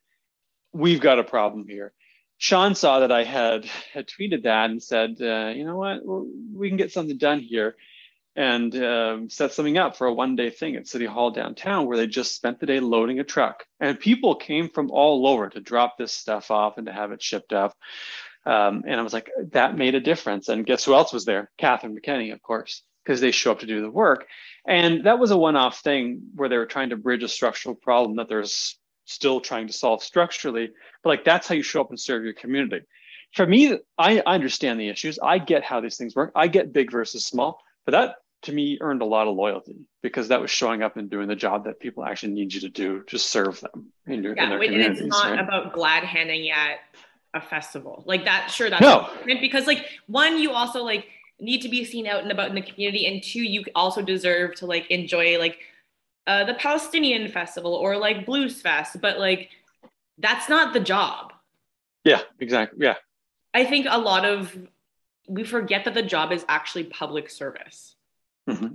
we've 0.73 1.01
got 1.01 1.19
a 1.19 1.23
problem 1.23 1.65
here. 1.67 1.93
Shawn 2.39 2.75
saw 2.75 2.99
that 2.99 3.11
I 3.11 3.23
had 3.23 3.65
had 3.93 4.07
tweeted 4.07 4.43
that 4.43 4.69
and 4.69 4.81
said, 4.81 5.17
uh, 5.19 5.51
you 5.55 5.65
know 5.65 5.77
what, 5.77 6.05
well, 6.05 6.27
we 6.53 6.67
can 6.67 6.77
get 6.77 6.91
something 6.91 7.17
done 7.17 7.39
here 7.39 7.75
and 8.37 8.75
um, 8.83 9.29
set 9.31 9.51
something 9.51 9.79
up 9.79 9.97
for 9.97 10.05
a 10.05 10.13
one 10.13 10.35
day 10.35 10.51
thing 10.51 10.75
at 10.75 10.87
City 10.87 11.05
Hall 11.05 11.31
downtown 11.31 11.87
where 11.87 11.97
they 11.97 12.05
just 12.05 12.35
spent 12.35 12.59
the 12.59 12.67
day 12.67 12.79
loading 12.79 13.19
a 13.19 13.23
truck. 13.23 13.65
And 13.79 13.99
people 13.99 14.35
came 14.35 14.69
from 14.69 14.91
all 14.91 15.25
over 15.25 15.49
to 15.49 15.59
drop 15.59 15.97
this 15.97 16.13
stuff 16.13 16.51
off 16.51 16.77
and 16.77 16.85
to 16.85 16.93
have 16.93 17.11
it 17.11 17.21
shipped 17.21 17.51
up. 17.51 17.75
Um, 18.45 18.83
and 18.87 18.99
I 18.99 19.03
was 19.03 19.11
like, 19.11 19.31
that 19.53 19.75
made 19.75 19.95
a 19.95 19.99
difference. 19.99 20.49
And 20.49 20.67
guess 20.67 20.85
who 20.85 20.93
else 20.93 21.11
was 21.11 21.25
there? 21.25 21.49
Catherine 21.57 21.97
McKenney, 21.97 22.31
of 22.31 22.43
course, 22.43 22.83
because 23.03 23.19
they 23.19 23.31
show 23.31 23.51
up 23.51 23.59
to 23.61 23.65
do 23.65 23.81
the 23.81 23.89
work. 23.89 24.27
And 24.67 25.05
that 25.07 25.17
was 25.17 25.31
a 25.31 25.37
one 25.37 25.55
off 25.55 25.79
thing 25.79 26.21
where 26.35 26.47
they 26.47 26.57
were 26.57 26.67
trying 26.67 26.91
to 26.91 26.95
bridge 26.95 27.23
a 27.23 27.27
structural 27.27 27.73
problem 27.73 28.17
that 28.17 28.29
there's 28.29 28.77
still 29.05 29.41
trying 29.41 29.65
to 29.65 29.73
solve 29.73 30.03
structurally. 30.03 30.69
But 31.01 31.09
like, 31.09 31.25
that's 31.25 31.47
how 31.47 31.55
you 31.55 31.63
show 31.63 31.81
up 31.81 31.89
and 31.89 31.99
serve 31.99 32.23
your 32.23 32.33
community. 32.33 32.85
For 33.33 33.47
me, 33.47 33.79
I, 33.97 34.19
I 34.19 34.35
understand 34.35 34.79
the 34.79 34.89
issues. 34.89 35.17
I 35.17 35.39
get 35.39 35.63
how 35.63 35.81
these 35.81 35.97
things 35.97 36.15
work. 36.15 36.31
I 36.35 36.47
get 36.47 36.71
big 36.71 36.91
versus 36.91 37.25
small, 37.25 37.59
but 37.83 37.93
that 37.93 38.15
to 38.47 38.53
me 38.53 38.77
earned 38.79 39.01
a 39.01 39.05
lot 39.05 39.27
of 39.27 39.35
loyalty 39.35 39.75
because 40.01 40.29
that 40.29 40.39
was 40.39 40.49
showing 40.49 40.81
up 40.81 40.95
and 40.95 41.09
doing 41.09 41.27
the 41.27 41.35
job 41.35 41.65
that 41.65 41.81
people 41.81 42.03
actually 42.03 42.31
need 42.31 42.53
you 42.53 42.61
to 42.61 42.69
do 42.69 43.03
to 43.03 43.19
serve 43.19 43.59
them 43.59 43.87
in 44.05 44.23
your 44.23 44.35
yeah, 44.35 44.55
in. 44.55 44.73
And 44.73 44.97
it's 44.97 45.01
not 45.01 45.31
right? 45.31 45.39
about 45.39 45.73
glad 45.73 46.05
handing 46.05 46.49
at 46.49 46.79
a 47.33 47.41
festival 47.41 48.03
like 48.05 48.23
that. 48.23 48.49
Sure, 48.49 48.69
that's 48.69 48.81
no. 48.81 49.09
because 49.25 49.67
like 49.67 49.85
one, 50.07 50.39
you 50.39 50.51
also 50.51 50.81
like 50.81 51.07
need 51.41 51.61
to 51.61 51.69
be 51.69 51.83
seen 51.83 52.07
out 52.07 52.23
and 52.23 52.31
about 52.31 52.47
in 52.47 52.55
the 52.55 52.61
community, 52.61 53.05
and 53.05 53.21
two, 53.21 53.41
you 53.41 53.65
also 53.75 54.01
deserve 54.01 54.55
to 54.55 54.65
like 54.65 54.89
enjoy 54.89 55.37
like 55.37 55.59
uh, 56.25 56.45
the 56.45 56.53
Palestinian 56.53 57.29
festival 57.29 57.73
or 57.73 57.97
like 57.97 58.25
Blues 58.25 58.61
Fest, 58.61 59.01
but 59.01 59.19
like 59.19 59.49
that's 60.17 60.47
not 60.47 60.73
the 60.73 60.79
job. 60.79 61.33
Yeah, 62.05 62.21
exactly. 62.39 62.79
Yeah. 62.81 62.95
I 63.53 63.65
think 63.65 63.87
a 63.89 63.99
lot 63.99 64.23
of 64.23 64.57
we 65.27 65.43
forget 65.43 65.83
that 65.83 65.93
the 65.93 66.01
job 66.01 66.31
is 66.31 66.45
actually 66.47 66.85
public 66.85 67.29
service. 67.29 67.96
Mm-hmm. 68.47 68.67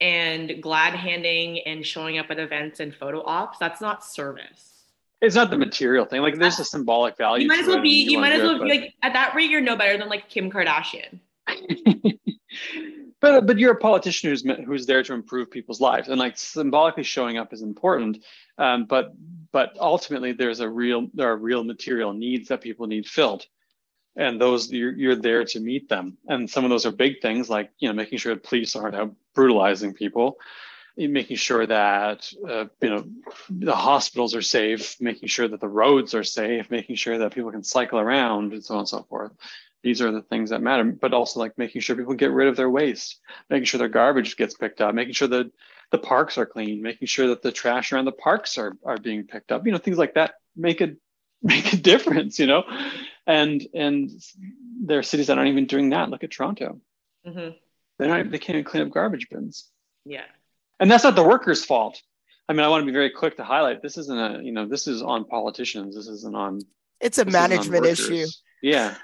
And 0.00 0.62
glad 0.62 0.94
handing 0.94 1.60
and 1.60 1.84
showing 1.84 2.18
up 2.18 2.30
at 2.30 2.38
events 2.38 2.80
and 2.80 2.94
photo 2.94 3.22
ops, 3.24 3.58
that's 3.58 3.80
not 3.80 4.04
service. 4.04 4.84
It's 5.20 5.34
not 5.34 5.50
the 5.50 5.58
material 5.58 6.06
thing. 6.06 6.22
Like 6.22 6.38
there's 6.38 6.58
a 6.58 6.64
symbolic 6.64 7.18
value. 7.18 7.42
You 7.42 7.48
might 7.48 7.60
as 7.60 7.66
well 7.66 7.82
be, 7.82 7.90
you, 7.90 8.12
you 8.12 8.18
might 8.18 8.32
as 8.32 8.42
well 8.42 8.62
be 8.62 8.68
like 8.68 8.94
at 9.02 9.12
that 9.12 9.34
rate, 9.34 9.50
you're 9.50 9.60
no 9.60 9.76
better 9.76 9.98
than 9.98 10.08
like 10.08 10.30
Kim 10.30 10.50
Kardashian. 10.50 11.20
but 13.20 13.46
but 13.46 13.58
you're 13.58 13.72
a 13.72 13.78
politician 13.78 14.30
who's 14.30 14.42
who's 14.66 14.86
there 14.86 15.02
to 15.02 15.12
improve 15.12 15.50
people's 15.50 15.80
lives 15.80 16.08
and 16.08 16.18
like 16.18 16.36
symbolically 16.36 17.02
showing 17.02 17.38
up 17.38 17.52
is 17.52 17.62
important 17.62 18.18
um, 18.58 18.84
but 18.86 19.12
but 19.52 19.76
ultimately 19.78 20.32
there's 20.32 20.60
a 20.60 20.68
real 20.68 21.08
there 21.14 21.30
are 21.30 21.36
real 21.36 21.62
material 21.64 22.12
needs 22.12 22.48
that 22.48 22.60
people 22.60 22.86
need 22.86 23.06
filled 23.06 23.46
and 24.16 24.40
those 24.40 24.70
you're, 24.70 24.92
you're 24.92 25.16
there 25.16 25.44
to 25.44 25.60
meet 25.60 25.88
them 25.88 26.16
and 26.28 26.48
some 26.48 26.64
of 26.64 26.70
those 26.70 26.86
are 26.86 26.92
big 26.92 27.20
things 27.20 27.48
like 27.48 27.70
you 27.78 27.88
know 27.88 27.94
making 27.94 28.18
sure 28.18 28.34
that 28.34 28.42
police 28.42 28.74
aren't 28.74 28.96
out 28.96 29.14
brutalizing 29.34 29.94
people 29.94 30.38
making 30.96 31.36
sure 31.36 31.66
that 31.66 32.30
uh, 32.46 32.66
you 32.82 32.90
know 32.90 33.04
the 33.48 33.74
hospitals 33.74 34.34
are 34.34 34.42
safe 34.42 35.00
making 35.00 35.28
sure 35.28 35.48
that 35.48 35.60
the 35.60 35.68
roads 35.68 36.14
are 36.14 36.24
safe 36.24 36.70
making 36.70 36.96
sure 36.96 37.18
that 37.18 37.32
people 37.32 37.50
can 37.50 37.62
cycle 37.62 37.98
around 37.98 38.52
and 38.52 38.64
so 38.64 38.74
on 38.74 38.80
and 38.80 38.88
so 38.88 39.02
forth 39.04 39.32
these 39.82 40.02
are 40.02 40.12
the 40.12 40.20
things 40.22 40.50
that 40.50 40.60
matter 40.60 40.84
but 40.84 41.14
also 41.14 41.40
like 41.40 41.56
making 41.56 41.80
sure 41.80 41.96
people 41.96 42.14
get 42.14 42.32
rid 42.32 42.48
of 42.48 42.56
their 42.56 42.68
waste 42.68 43.20
making 43.48 43.64
sure 43.64 43.78
their 43.78 43.88
garbage 43.88 44.36
gets 44.36 44.54
picked 44.54 44.80
up 44.80 44.94
making 44.94 45.14
sure 45.14 45.28
that 45.28 45.50
the 45.90 45.98
parks 45.98 46.36
are 46.36 46.46
clean 46.46 46.82
making 46.82 47.06
sure 47.06 47.28
that 47.28 47.40
the 47.40 47.52
trash 47.52 47.92
around 47.92 48.04
the 48.04 48.12
parks 48.12 48.58
are, 48.58 48.76
are 48.84 48.98
being 48.98 49.24
picked 49.24 49.52
up 49.52 49.64
you 49.64 49.72
know 49.72 49.78
things 49.78 49.98
like 49.98 50.14
that 50.14 50.34
make 50.56 50.80
a 50.80 50.90
make 51.42 51.72
a 51.72 51.76
difference 51.76 52.38
you 52.38 52.46
know 52.46 52.64
and 53.26 53.66
and 53.74 54.10
there 54.82 54.98
are 54.98 55.02
cities 55.02 55.28
that 55.28 55.38
aren't 55.38 55.50
even 55.50 55.66
doing 55.66 55.90
that. 55.90 56.10
Look 56.10 56.24
at 56.24 56.30
Toronto. 56.30 56.80
Mm-hmm. 57.26 57.56
They're 58.00 58.08
not. 58.08 58.30
They 58.30 58.38
can't 58.38 58.56
even 58.56 58.64
clean 58.64 58.82
up 58.82 58.90
garbage 58.90 59.28
bins. 59.28 59.68
Yeah. 60.04 60.24
And 60.80 60.90
that's 60.90 61.04
not 61.04 61.14
the 61.14 61.22
workers' 61.22 61.64
fault. 61.64 62.00
I 62.48 62.54
mean, 62.54 62.62
I 62.62 62.68
want 62.68 62.82
to 62.82 62.86
be 62.86 62.92
very 62.92 63.10
quick 63.10 63.36
to 63.36 63.44
highlight 63.44 63.82
this 63.82 63.98
isn't 63.98 64.18
a 64.18 64.42
you 64.42 64.52
know 64.52 64.66
this 64.66 64.86
is 64.86 65.02
on 65.02 65.24
politicians. 65.26 65.94
This 65.94 66.08
isn't 66.08 66.34
on. 66.34 66.60
It's 67.00 67.18
a 67.18 67.24
management 67.26 67.84
issue. 67.84 68.26
Yeah. 68.62 68.94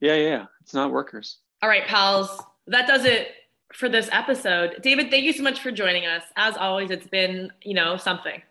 Yeah, 0.00 0.14
yeah. 0.14 0.44
It's 0.60 0.74
not 0.74 0.92
workers. 0.92 1.38
All 1.62 1.68
right, 1.68 1.86
pals. 1.86 2.42
That 2.68 2.86
does 2.86 3.04
it 3.04 3.28
for 3.72 3.88
this 3.88 4.08
episode. 4.12 4.76
David, 4.82 5.10
thank 5.10 5.24
you 5.24 5.32
so 5.32 5.42
much 5.42 5.60
for 5.60 5.70
joining 5.70 6.06
us. 6.06 6.22
As 6.36 6.56
always, 6.56 6.90
it's 6.90 7.06
been, 7.06 7.50
you 7.62 7.74
know, 7.74 7.96
something. 7.96 8.42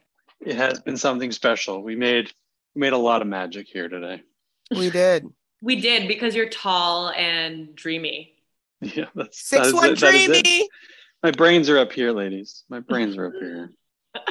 It 0.41 0.55
has 0.55 0.79
been 0.79 0.97
something 0.97 1.31
special. 1.31 1.81
We 1.81 1.95
made 1.95 2.31
we 2.73 2.81
made 2.81 2.93
a 2.93 2.97
lot 2.97 3.21
of 3.21 3.27
magic 3.27 3.67
here 3.67 3.87
today. 3.87 4.21
We 4.75 4.89
did. 4.89 5.27
we 5.61 5.79
did 5.79 6.07
because 6.07 6.35
you're 6.35 6.49
tall 6.49 7.09
and 7.09 7.75
dreamy. 7.75 8.34
Yeah, 8.81 9.05
that's 9.15 9.47
six 9.47 9.67
that 9.67 9.73
one 9.73 9.91
it, 9.91 9.97
dreamy. 9.97 10.69
My 11.23 11.31
brains 11.31 11.69
are 11.69 11.77
up 11.77 11.91
here, 11.91 12.11
ladies. 12.11 12.65
My 12.69 12.79
brains 12.79 13.17
are 13.17 13.27
up 13.27 13.33
here. 13.39 13.71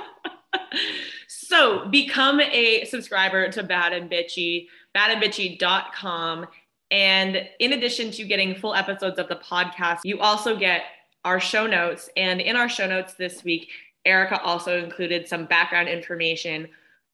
so 1.28 1.88
become 1.88 2.40
a 2.40 2.84
subscriber 2.84 3.50
to 3.50 3.62
Bad 3.62 3.92
and 3.92 4.10
Bitchy, 4.10 4.68
badandbitchy.com. 4.94 6.46
And 6.90 7.48
in 7.58 7.72
addition 7.72 8.10
to 8.12 8.24
getting 8.24 8.54
full 8.54 8.74
episodes 8.74 9.18
of 9.18 9.28
the 9.28 9.36
podcast, 9.36 10.00
you 10.04 10.20
also 10.20 10.56
get 10.56 10.82
our 11.24 11.40
show 11.40 11.66
notes. 11.66 12.08
And 12.16 12.40
in 12.40 12.54
our 12.54 12.68
show 12.68 12.86
notes 12.86 13.14
this 13.14 13.42
week, 13.42 13.70
Erica 14.04 14.40
also 14.42 14.82
included 14.82 15.26
some 15.26 15.46
background 15.46 15.88
information 15.88 16.68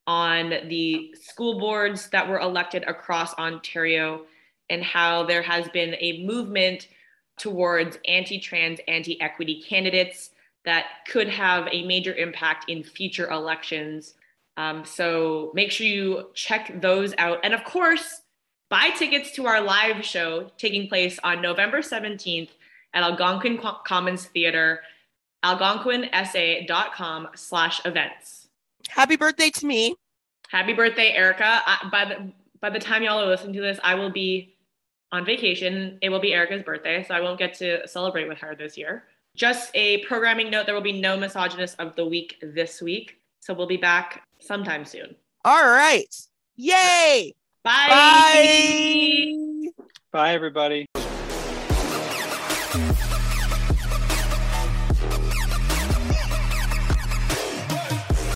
on 0.05 0.49
the 0.67 1.15
school 1.19 1.59
boards 1.59 2.09
that 2.09 2.27
were 2.27 2.39
elected 2.39 2.83
across 2.83 3.33
Ontario 3.35 4.25
and 4.69 4.83
how 4.83 5.23
there 5.23 5.41
has 5.41 5.67
been 5.69 5.95
a 5.99 6.23
movement 6.25 6.87
towards 7.41 7.97
anti 8.07 8.39
trans, 8.39 8.79
anti 8.87 9.19
equity 9.19 9.63
candidates 9.67 10.29
that 10.63 10.85
could 11.07 11.27
have 11.27 11.67
a 11.71 11.85
major 11.85 12.13
impact 12.13 12.69
in 12.69 12.83
future 12.83 13.29
elections. 13.31 14.13
Um, 14.57 14.85
so 14.85 15.51
make 15.55 15.71
sure 15.71 15.87
you 15.87 16.29
check 16.35 16.81
those 16.81 17.15
out. 17.17 17.39
And 17.43 17.53
of 17.53 17.63
course, 17.63 18.21
buy 18.69 18.91
tickets 18.91 19.31
to 19.31 19.47
our 19.47 19.59
live 19.59 20.05
show 20.05 20.51
taking 20.57 20.87
place 20.87 21.19
on 21.23 21.41
November 21.41 21.79
17th 21.79 22.49
at 22.93 23.03
Algonquin 23.03 23.59
Commons 23.85 24.25
Theater, 24.25 24.81
algonquinsa.com 25.43 27.29
slash 27.35 27.81
events. 27.85 28.49
Happy 28.89 29.15
birthday 29.15 29.49
to 29.49 29.65
me. 29.65 29.95
Happy 30.49 30.73
birthday, 30.73 31.13
Erica. 31.13 31.61
I, 31.65 31.89
by 31.91 32.05
the 32.05 32.31
by 32.59 32.69
the 32.69 32.77
time 32.77 33.01
y'all 33.01 33.19
are 33.19 33.25
listening 33.25 33.53
to 33.53 33.61
this, 33.61 33.79
I 33.83 33.95
will 33.95 34.11
be 34.11 34.53
on 35.11 35.25
vacation. 35.25 35.97
It 36.01 36.09
will 36.09 36.19
be 36.19 36.33
Erica's 36.33 36.63
birthday, 36.63 37.03
so 37.07 37.13
I 37.13 37.21
won't 37.21 37.39
get 37.39 37.53
to 37.55 37.87
celebrate 37.87 38.27
with 38.27 38.37
her 38.39 38.55
this 38.55 38.77
year. 38.77 39.03
Just 39.35 39.71
a 39.75 39.99
programming 40.05 40.49
note 40.49 40.65
there 40.65 40.75
will 40.75 40.81
be 40.81 40.99
no 40.99 41.17
misogynist 41.17 41.79
of 41.79 41.95
the 41.95 42.05
week 42.05 42.37
this 42.41 42.81
week. 42.81 43.17
So 43.39 43.53
we'll 43.53 43.67
be 43.67 43.77
back 43.77 44.23
sometime 44.39 44.85
soon. 44.85 45.15
All 45.45 45.67
right. 45.67 46.13
Yay. 46.57 47.33
Bye. 47.63 47.87
Bye. 47.89 49.67
Bye, 50.11 50.33
everybody. 50.33 50.85